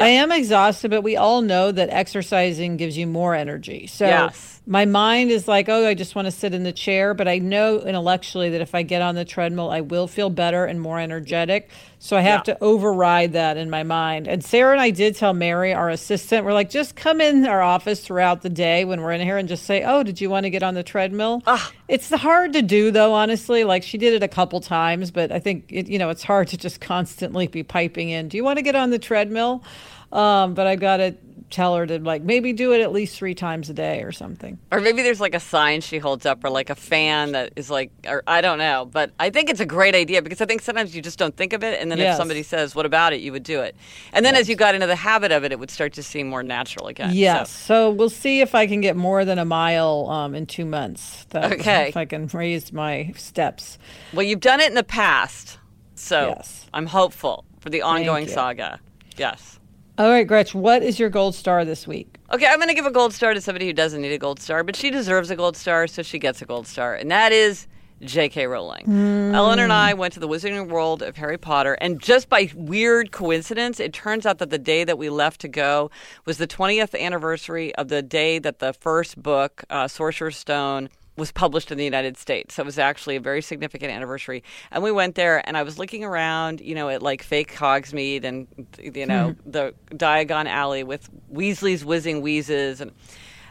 I 0.00 0.08
am 0.08 0.32
exhausted, 0.32 0.90
but 0.90 1.02
we 1.02 1.16
all 1.16 1.42
know 1.42 1.70
that 1.70 1.90
exercising 1.90 2.76
gives 2.78 2.96
you 2.96 3.06
more 3.06 3.34
energy. 3.34 3.86
So 3.86 4.06
yes 4.06 4.61
my 4.64 4.84
mind 4.84 5.30
is 5.30 5.48
like, 5.48 5.68
oh, 5.68 5.86
I 5.86 5.94
just 5.94 6.14
want 6.14 6.26
to 6.26 6.30
sit 6.30 6.54
in 6.54 6.62
the 6.62 6.72
chair. 6.72 7.14
But 7.14 7.26
I 7.26 7.38
know 7.38 7.80
intellectually 7.80 8.50
that 8.50 8.60
if 8.60 8.74
I 8.74 8.82
get 8.82 9.02
on 9.02 9.16
the 9.16 9.24
treadmill, 9.24 9.70
I 9.70 9.80
will 9.80 10.06
feel 10.06 10.30
better 10.30 10.64
and 10.64 10.80
more 10.80 11.00
energetic. 11.00 11.68
So 11.98 12.16
I 12.16 12.20
have 12.20 12.42
yeah. 12.46 12.54
to 12.54 12.62
override 12.62 13.32
that 13.32 13.56
in 13.56 13.70
my 13.70 13.82
mind. 13.82 14.28
And 14.28 14.44
Sarah 14.44 14.72
and 14.72 14.80
I 14.80 14.90
did 14.90 15.16
tell 15.16 15.32
Mary, 15.32 15.72
our 15.72 15.90
assistant, 15.90 16.44
we're 16.44 16.52
like, 16.52 16.70
just 16.70 16.94
come 16.94 17.20
in 17.20 17.46
our 17.46 17.62
office 17.62 18.04
throughout 18.04 18.42
the 18.42 18.50
day 18.50 18.84
when 18.84 19.00
we're 19.00 19.12
in 19.12 19.20
here 19.20 19.36
and 19.36 19.48
just 19.48 19.66
say, 19.66 19.82
oh, 19.84 20.02
did 20.02 20.20
you 20.20 20.30
want 20.30 20.44
to 20.44 20.50
get 20.50 20.62
on 20.62 20.74
the 20.74 20.82
treadmill? 20.82 21.42
Ugh. 21.46 21.72
It's 21.88 22.10
hard 22.10 22.52
to 22.52 22.62
do, 22.62 22.90
though, 22.90 23.14
honestly. 23.14 23.64
Like 23.64 23.82
she 23.82 23.98
did 23.98 24.14
it 24.14 24.22
a 24.22 24.28
couple 24.28 24.60
times, 24.60 25.10
but 25.10 25.32
I 25.32 25.40
think, 25.40 25.66
it, 25.70 25.88
you 25.88 25.98
know, 25.98 26.10
it's 26.10 26.22
hard 26.22 26.48
to 26.48 26.56
just 26.56 26.80
constantly 26.80 27.48
be 27.48 27.62
piping 27.62 28.10
in, 28.10 28.28
do 28.28 28.36
you 28.36 28.44
want 28.44 28.58
to 28.58 28.62
get 28.62 28.76
on 28.76 28.90
the 28.90 28.98
treadmill? 28.98 29.64
Um, 30.12 30.54
but 30.54 30.66
I 30.66 30.76
got 30.76 30.98
to 30.98 31.16
tell 31.52 31.76
her 31.76 31.86
to 31.86 31.98
like 32.00 32.22
maybe 32.22 32.52
do 32.52 32.72
it 32.72 32.80
at 32.80 32.90
least 32.90 33.16
three 33.16 33.34
times 33.34 33.70
a 33.70 33.74
day 33.74 34.02
or 34.02 34.10
something. 34.10 34.58
Or 34.72 34.80
maybe 34.80 35.02
there's 35.02 35.20
like 35.20 35.34
a 35.34 35.40
sign 35.40 35.80
she 35.82 35.98
holds 35.98 36.26
up 36.26 36.42
or 36.42 36.50
like 36.50 36.70
a 36.70 36.74
fan 36.74 37.32
that 37.32 37.52
is 37.54 37.70
like, 37.70 37.92
or 38.08 38.24
I 38.26 38.40
don't 38.40 38.58
know. 38.58 38.88
But 38.90 39.12
I 39.20 39.30
think 39.30 39.50
it's 39.50 39.60
a 39.60 39.66
great 39.66 39.94
idea 39.94 40.22
because 40.22 40.40
I 40.40 40.46
think 40.46 40.62
sometimes 40.62 40.96
you 40.96 41.02
just 41.02 41.18
don't 41.18 41.36
think 41.36 41.52
of 41.52 41.62
it. 41.62 41.80
And 41.80 41.90
then 41.90 41.98
yes. 41.98 42.14
if 42.14 42.18
somebody 42.18 42.42
says, 42.42 42.74
what 42.74 42.86
about 42.86 43.12
it? 43.12 43.20
You 43.20 43.30
would 43.32 43.42
do 43.42 43.60
it. 43.60 43.76
And 44.12 44.24
then 44.24 44.34
yes. 44.34 44.42
as 44.42 44.48
you 44.48 44.56
got 44.56 44.74
into 44.74 44.86
the 44.86 44.96
habit 44.96 45.30
of 45.30 45.44
it, 45.44 45.52
it 45.52 45.58
would 45.58 45.70
start 45.70 45.92
to 45.94 46.02
seem 46.02 46.28
more 46.28 46.42
natural 46.42 46.88
again. 46.88 47.10
Yes. 47.12 47.50
So, 47.50 47.90
so 47.90 47.90
we'll 47.90 48.10
see 48.10 48.40
if 48.40 48.54
I 48.54 48.66
can 48.66 48.80
get 48.80 48.96
more 48.96 49.24
than 49.24 49.38
a 49.38 49.44
mile 49.44 50.08
um, 50.10 50.34
in 50.34 50.46
two 50.46 50.64
months. 50.64 51.26
That, 51.30 51.52
okay. 51.52 51.88
If 51.88 51.96
I 51.96 52.06
can 52.06 52.26
raise 52.28 52.72
my 52.72 53.12
steps. 53.16 53.78
Well, 54.12 54.24
you've 54.24 54.40
done 54.40 54.60
it 54.60 54.68
in 54.68 54.74
the 54.74 54.82
past. 54.82 55.58
So 55.94 56.28
yes. 56.36 56.66
I'm 56.74 56.86
hopeful 56.86 57.44
for 57.60 57.70
the 57.70 57.82
ongoing 57.82 58.26
saga. 58.26 58.80
Yes. 59.16 59.60
All 60.02 60.10
right, 60.10 60.26
Gretch, 60.26 60.52
what 60.52 60.82
is 60.82 60.98
your 60.98 61.10
gold 61.10 61.32
star 61.32 61.64
this 61.64 61.86
week? 61.86 62.18
Okay, 62.32 62.44
I'm 62.44 62.56
going 62.56 62.66
to 62.66 62.74
give 62.74 62.86
a 62.86 62.90
gold 62.90 63.14
star 63.14 63.34
to 63.34 63.40
somebody 63.40 63.66
who 63.66 63.72
doesn't 63.72 64.02
need 64.02 64.12
a 64.12 64.18
gold 64.18 64.40
star, 64.40 64.64
but 64.64 64.74
she 64.74 64.90
deserves 64.90 65.30
a 65.30 65.36
gold 65.36 65.56
star, 65.56 65.86
so 65.86 66.02
she 66.02 66.18
gets 66.18 66.42
a 66.42 66.44
gold 66.44 66.66
star. 66.66 66.96
And 66.96 67.08
that 67.12 67.30
is 67.30 67.68
J.K. 68.00 68.48
Rowling. 68.48 68.84
Mm. 68.84 69.32
Ellen 69.32 69.60
and 69.60 69.72
I 69.72 69.94
went 69.94 70.12
to 70.14 70.18
the 70.18 70.26
Wizarding 70.26 70.68
World 70.68 71.02
of 71.02 71.16
Harry 71.18 71.38
Potter, 71.38 71.74
and 71.74 72.00
just 72.00 72.28
by 72.28 72.50
weird 72.56 73.12
coincidence, 73.12 73.78
it 73.78 73.92
turns 73.92 74.26
out 74.26 74.38
that 74.38 74.50
the 74.50 74.58
day 74.58 74.82
that 74.82 74.98
we 74.98 75.08
left 75.08 75.40
to 75.42 75.48
go 75.48 75.88
was 76.24 76.36
the 76.36 76.48
20th 76.48 76.98
anniversary 76.98 77.72
of 77.76 77.86
the 77.86 78.02
day 78.02 78.40
that 78.40 78.58
the 78.58 78.72
first 78.72 79.22
book, 79.22 79.62
uh, 79.70 79.86
Sorcerer's 79.86 80.36
Stone, 80.36 80.88
was 81.16 81.30
published 81.30 81.70
in 81.70 81.78
the 81.78 81.84
United 81.84 82.16
States. 82.16 82.54
So 82.54 82.62
it 82.62 82.66
was 82.66 82.78
actually 82.78 83.16
a 83.16 83.20
very 83.20 83.42
significant 83.42 83.92
anniversary. 83.92 84.42
And 84.70 84.82
we 84.82 84.90
went 84.90 85.14
there, 85.14 85.46
and 85.46 85.56
I 85.56 85.62
was 85.62 85.78
looking 85.78 86.04
around, 86.04 86.60
you 86.60 86.74
know, 86.74 86.88
at 86.88 87.02
like 87.02 87.22
fake 87.22 87.54
Hogsmeade 87.54 88.24
and, 88.24 88.46
you 88.82 89.06
know, 89.06 89.34
mm-hmm. 89.34 89.50
the 89.50 89.74
Diagon 89.90 90.46
Alley 90.46 90.84
with 90.84 91.08
Weasley's 91.30 91.84
Wizard 91.84 92.22
Wheezes. 92.22 92.80
And, 92.80 92.92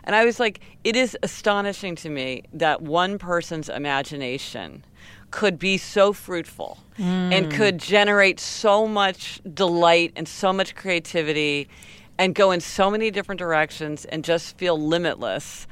and 0.03 0.15
I 0.15 0.25
was 0.25 0.39
like, 0.39 0.61
it 0.83 0.95
is 0.95 1.15
astonishing 1.21 1.95
to 1.97 2.09
me 2.09 2.43
that 2.53 2.81
one 2.81 3.19
person's 3.19 3.69
imagination 3.69 4.83
could 5.29 5.57
be 5.57 5.77
so 5.77 6.11
fruitful 6.11 6.77
mm. 6.97 7.03
and 7.03 7.51
could 7.51 7.77
generate 7.77 8.39
so 8.39 8.85
much 8.85 9.39
delight 9.53 10.11
and 10.15 10.27
so 10.27 10.51
much 10.51 10.75
creativity 10.75 11.69
and 12.17 12.35
go 12.35 12.51
in 12.51 12.59
so 12.59 12.91
many 12.91 13.09
different 13.09 13.39
directions 13.39 14.03
and 14.05 14.23
just 14.23 14.57
feel 14.57 14.77
limitless 14.77 15.67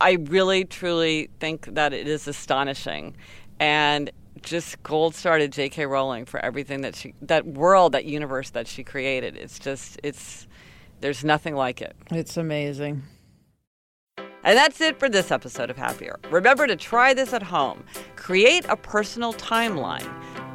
I 0.00 0.12
really, 0.12 0.64
truly 0.64 1.30
think 1.40 1.74
that 1.74 1.92
it 1.92 2.06
is 2.06 2.28
astonishing. 2.28 3.16
And 3.60 4.10
just 4.42 4.82
gold 4.82 5.14
star 5.14 5.38
to 5.38 5.48
J.K. 5.48 5.86
Rowling 5.86 6.24
for 6.24 6.38
everything 6.40 6.82
that 6.82 6.94
she, 6.94 7.14
that 7.22 7.46
world, 7.46 7.92
that 7.92 8.04
universe 8.04 8.50
that 8.50 8.66
she 8.68 8.84
created. 8.84 9.36
It's 9.36 9.58
just, 9.58 9.98
it's, 10.02 10.46
there's 11.00 11.24
nothing 11.24 11.54
like 11.54 11.82
it. 11.82 11.96
It's 12.10 12.36
amazing. 12.36 13.02
And 14.44 14.56
that's 14.56 14.80
it 14.80 14.98
for 14.98 15.08
this 15.08 15.30
episode 15.30 15.68
of 15.70 15.76
Happier. 15.76 16.18
Remember 16.30 16.66
to 16.66 16.76
try 16.76 17.12
this 17.12 17.32
at 17.32 17.42
home. 17.42 17.84
Create 18.16 18.64
a 18.68 18.76
personal 18.76 19.34
timeline. 19.34 20.08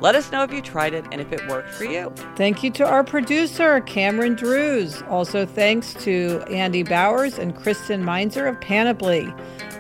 Let 0.03 0.15
us 0.15 0.33
know 0.33 0.43
if 0.43 0.51
you 0.51 0.61
tried 0.61 0.93
it 0.93 1.05
and 1.13 1.21
if 1.21 1.31
it 1.31 1.47
worked 1.47 1.69
for 1.69 1.85
you. 1.85 2.11
Thank 2.35 2.61
you 2.61 2.69
to 2.71 2.85
our 2.85 3.05
producer, 3.05 3.79
Cameron 3.79 4.35
Drews. 4.35 5.01
Also, 5.03 5.45
thanks 5.45 5.93
to 6.03 6.43
Andy 6.49 6.83
Bowers 6.83 7.39
and 7.39 7.55
Kristen 7.55 8.03
Meinzer 8.03 8.45
of 8.45 8.59
Panoply. 8.59 9.33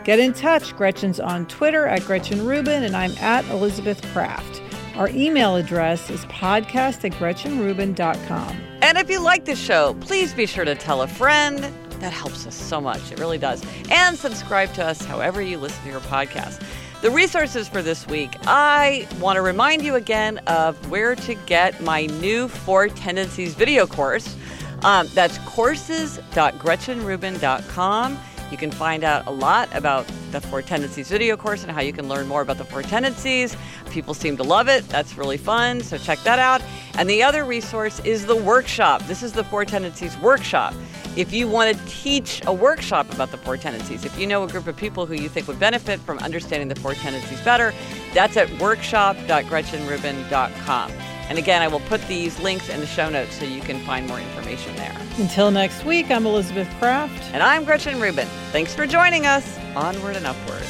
Get 0.05 0.19
in 0.19 0.31
touch. 0.31 0.73
Gretchen's 0.77 1.19
on 1.19 1.45
Twitter 1.47 1.87
at 1.87 2.05
Gretchen 2.05 2.45
Rubin, 2.45 2.83
and 2.85 2.95
I'm 2.95 3.11
at 3.17 3.43
Elizabeth 3.49 4.01
Craft. 4.13 4.61
Our 4.95 5.09
email 5.09 5.57
address 5.57 6.09
is 6.09 6.23
podcast 6.27 7.03
at 7.03 7.11
GretchenRubin.com. 7.19 8.61
And 8.81 8.97
if 8.97 9.09
you 9.09 9.19
like 9.19 9.43
the 9.43 9.57
show, 9.57 9.93
please 9.99 10.33
be 10.33 10.45
sure 10.45 10.63
to 10.63 10.73
tell 10.73 11.01
a 11.01 11.07
friend. 11.07 11.65
That 11.99 12.13
helps 12.13 12.47
us 12.47 12.55
so 12.55 12.79
much. 12.79 13.11
It 13.11 13.19
really 13.19 13.37
does. 13.37 13.61
And 13.91 14.17
subscribe 14.17 14.73
to 14.75 14.85
us 14.85 15.03
however 15.03 15.41
you 15.41 15.57
listen 15.57 15.83
to 15.83 15.89
your 15.89 15.99
podcast. 15.99 16.63
The 17.03 17.11
resources 17.11 17.67
for 17.67 17.81
this 17.81 18.07
week, 18.07 18.37
I 18.45 19.05
want 19.19 19.35
to 19.35 19.41
remind 19.41 19.81
you 19.81 19.95
again 19.95 20.37
of 20.47 20.89
where 20.89 21.15
to 21.15 21.35
get 21.35 21.81
my 21.81 22.05
new 22.05 22.47
Four 22.47 22.87
Tendencies 22.87 23.55
video 23.55 23.85
course. 23.85 24.37
Um, 24.83 25.09
that's 25.13 25.37
courses.gretchenrubin.com. 25.39 28.19
You 28.51 28.57
can 28.57 28.71
find 28.71 29.03
out 29.03 29.27
a 29.27 29.31
lot 29.31 29.67
about 29.75 30.09
the 30.31 30.39
Four 30.39 30.61
Tendencies 30.61 31.09
video 31.09 31.35
course 31.35 31.63
and 31.63 31.73
how 31.73 31.81
you 31.81 31.91
can 31.91 32.07
learn 32.07 32.25
more 32.25 32.41
about 32.41 32.57
the 32.57 32.63
Four 32.63 32.83
Tendencies. 32.83 33.57
People 33.89 34.13
seem 34.13 34.37
to 34.37 34.43
love 34.43 34.69
it. 34.69 34.87
That's 34.87 35.17
really 35.17 35.35
fun. 35.35 35.81
So 35.81 35.97
check 35.97 36.19
that 36.19 36.39
out. 36.39 36.61
And 36.97 37.09
the 37.09 37.21
other 37.21 37.43
resource 37.43 37.99
is 38.05 38.27
the 38.27 38.37
workshop. 38.37 39.01
This 39.07 39.23
is 39.23 39.33
the 39.33 39.43
Four 39.43 39.65
Tendencies 39.65 40.17
workshop. 40.19 40.73
If 41.15 41.31
you 41.31 41.47
want 41.47 41.77
to 41.77 41.85
teach 41.85 42.41
a 42.47 42.53
workshop 42.53 43.13
about 43.13 43.29
the 43.29 43.37
four 43.37 43.55
tendencies, 43.55 44.03
if 44.03 44.17
you 44.17 44.25
know 44.25 44.43
a 44.43 44.47
group 44.47 44.65
of 44.65 44.75
people 44.75 45.05
who 45.05 45.13
you 45.13 45.29
think 45.29 45.47
would 45.47 45.59
benefit 45.59 45.99
from 45.99 46.17
understanding 46.19 46.69
the 46.69 46.75
four 46.75 46.95
tendencies 46.95 47.39
better, 47.41 47.71
that's 48.15 48.35
at 48.35 48.49
workshop.gretchenrubin.com. 48.59 50.91
And 51.29 51.37
again, 51.37 51.61
I 51.61 51.67
will 51.67 51.81
put 51.81 52.01
these 52.07 52.39
links 52.39 52.67
in 52.67 52.79
the 52.79 52.87
show 52.87 53.09
notes 53.09 53.35
so 53.35 53.45
you 53.45 53.61
can 53.61 53.79
find 53.85 54.07
more 54.07 54.19
information 54.19 54.75
there. 54.75 54.97
Until 55.17 55.51
next 55.51 55.85
week, 55.85 56.09
I'm 56.09 56.25
Elizabeth 56.25 56.67
Craft. 56.79 57.31
And 57.33 57.43
I'm 57.43 57.63
Gretchen 57.63 58.01
Rubin. 58.01 58.27
Thanks 58.51 58.73
for 58.73 58.87
joining 58.87 59.27
us. 59.27 59.59
Onward 59.75 60.15
and 60.15 60.25
upward. 60.25 60.63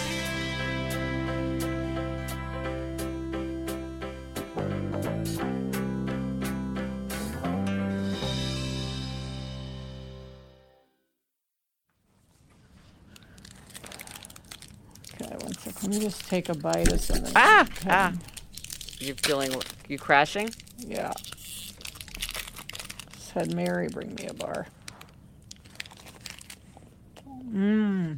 Me 15.94 16.00
just 16.00 16.28
take 16.28 16.50
a 16.50 16.56
bite 16.56 16.92
of 16.92 17.02
something. 17.02 17.32
Ah! 17.36 17.68
Ah! 17.88 18.14
You 19.00 19.14
feeling 19.16 19.54
you 19.88 19.98
crashing? 19.98 20.50
Yeah. 20.78 21.12
Said 23.18 23.54
Mary 23.54 23.90
bring 23.90 24.14
me 24.16 24.28
a 24.28 24.34
bar. 24.34 24.68
Mmm. 27.52 28.18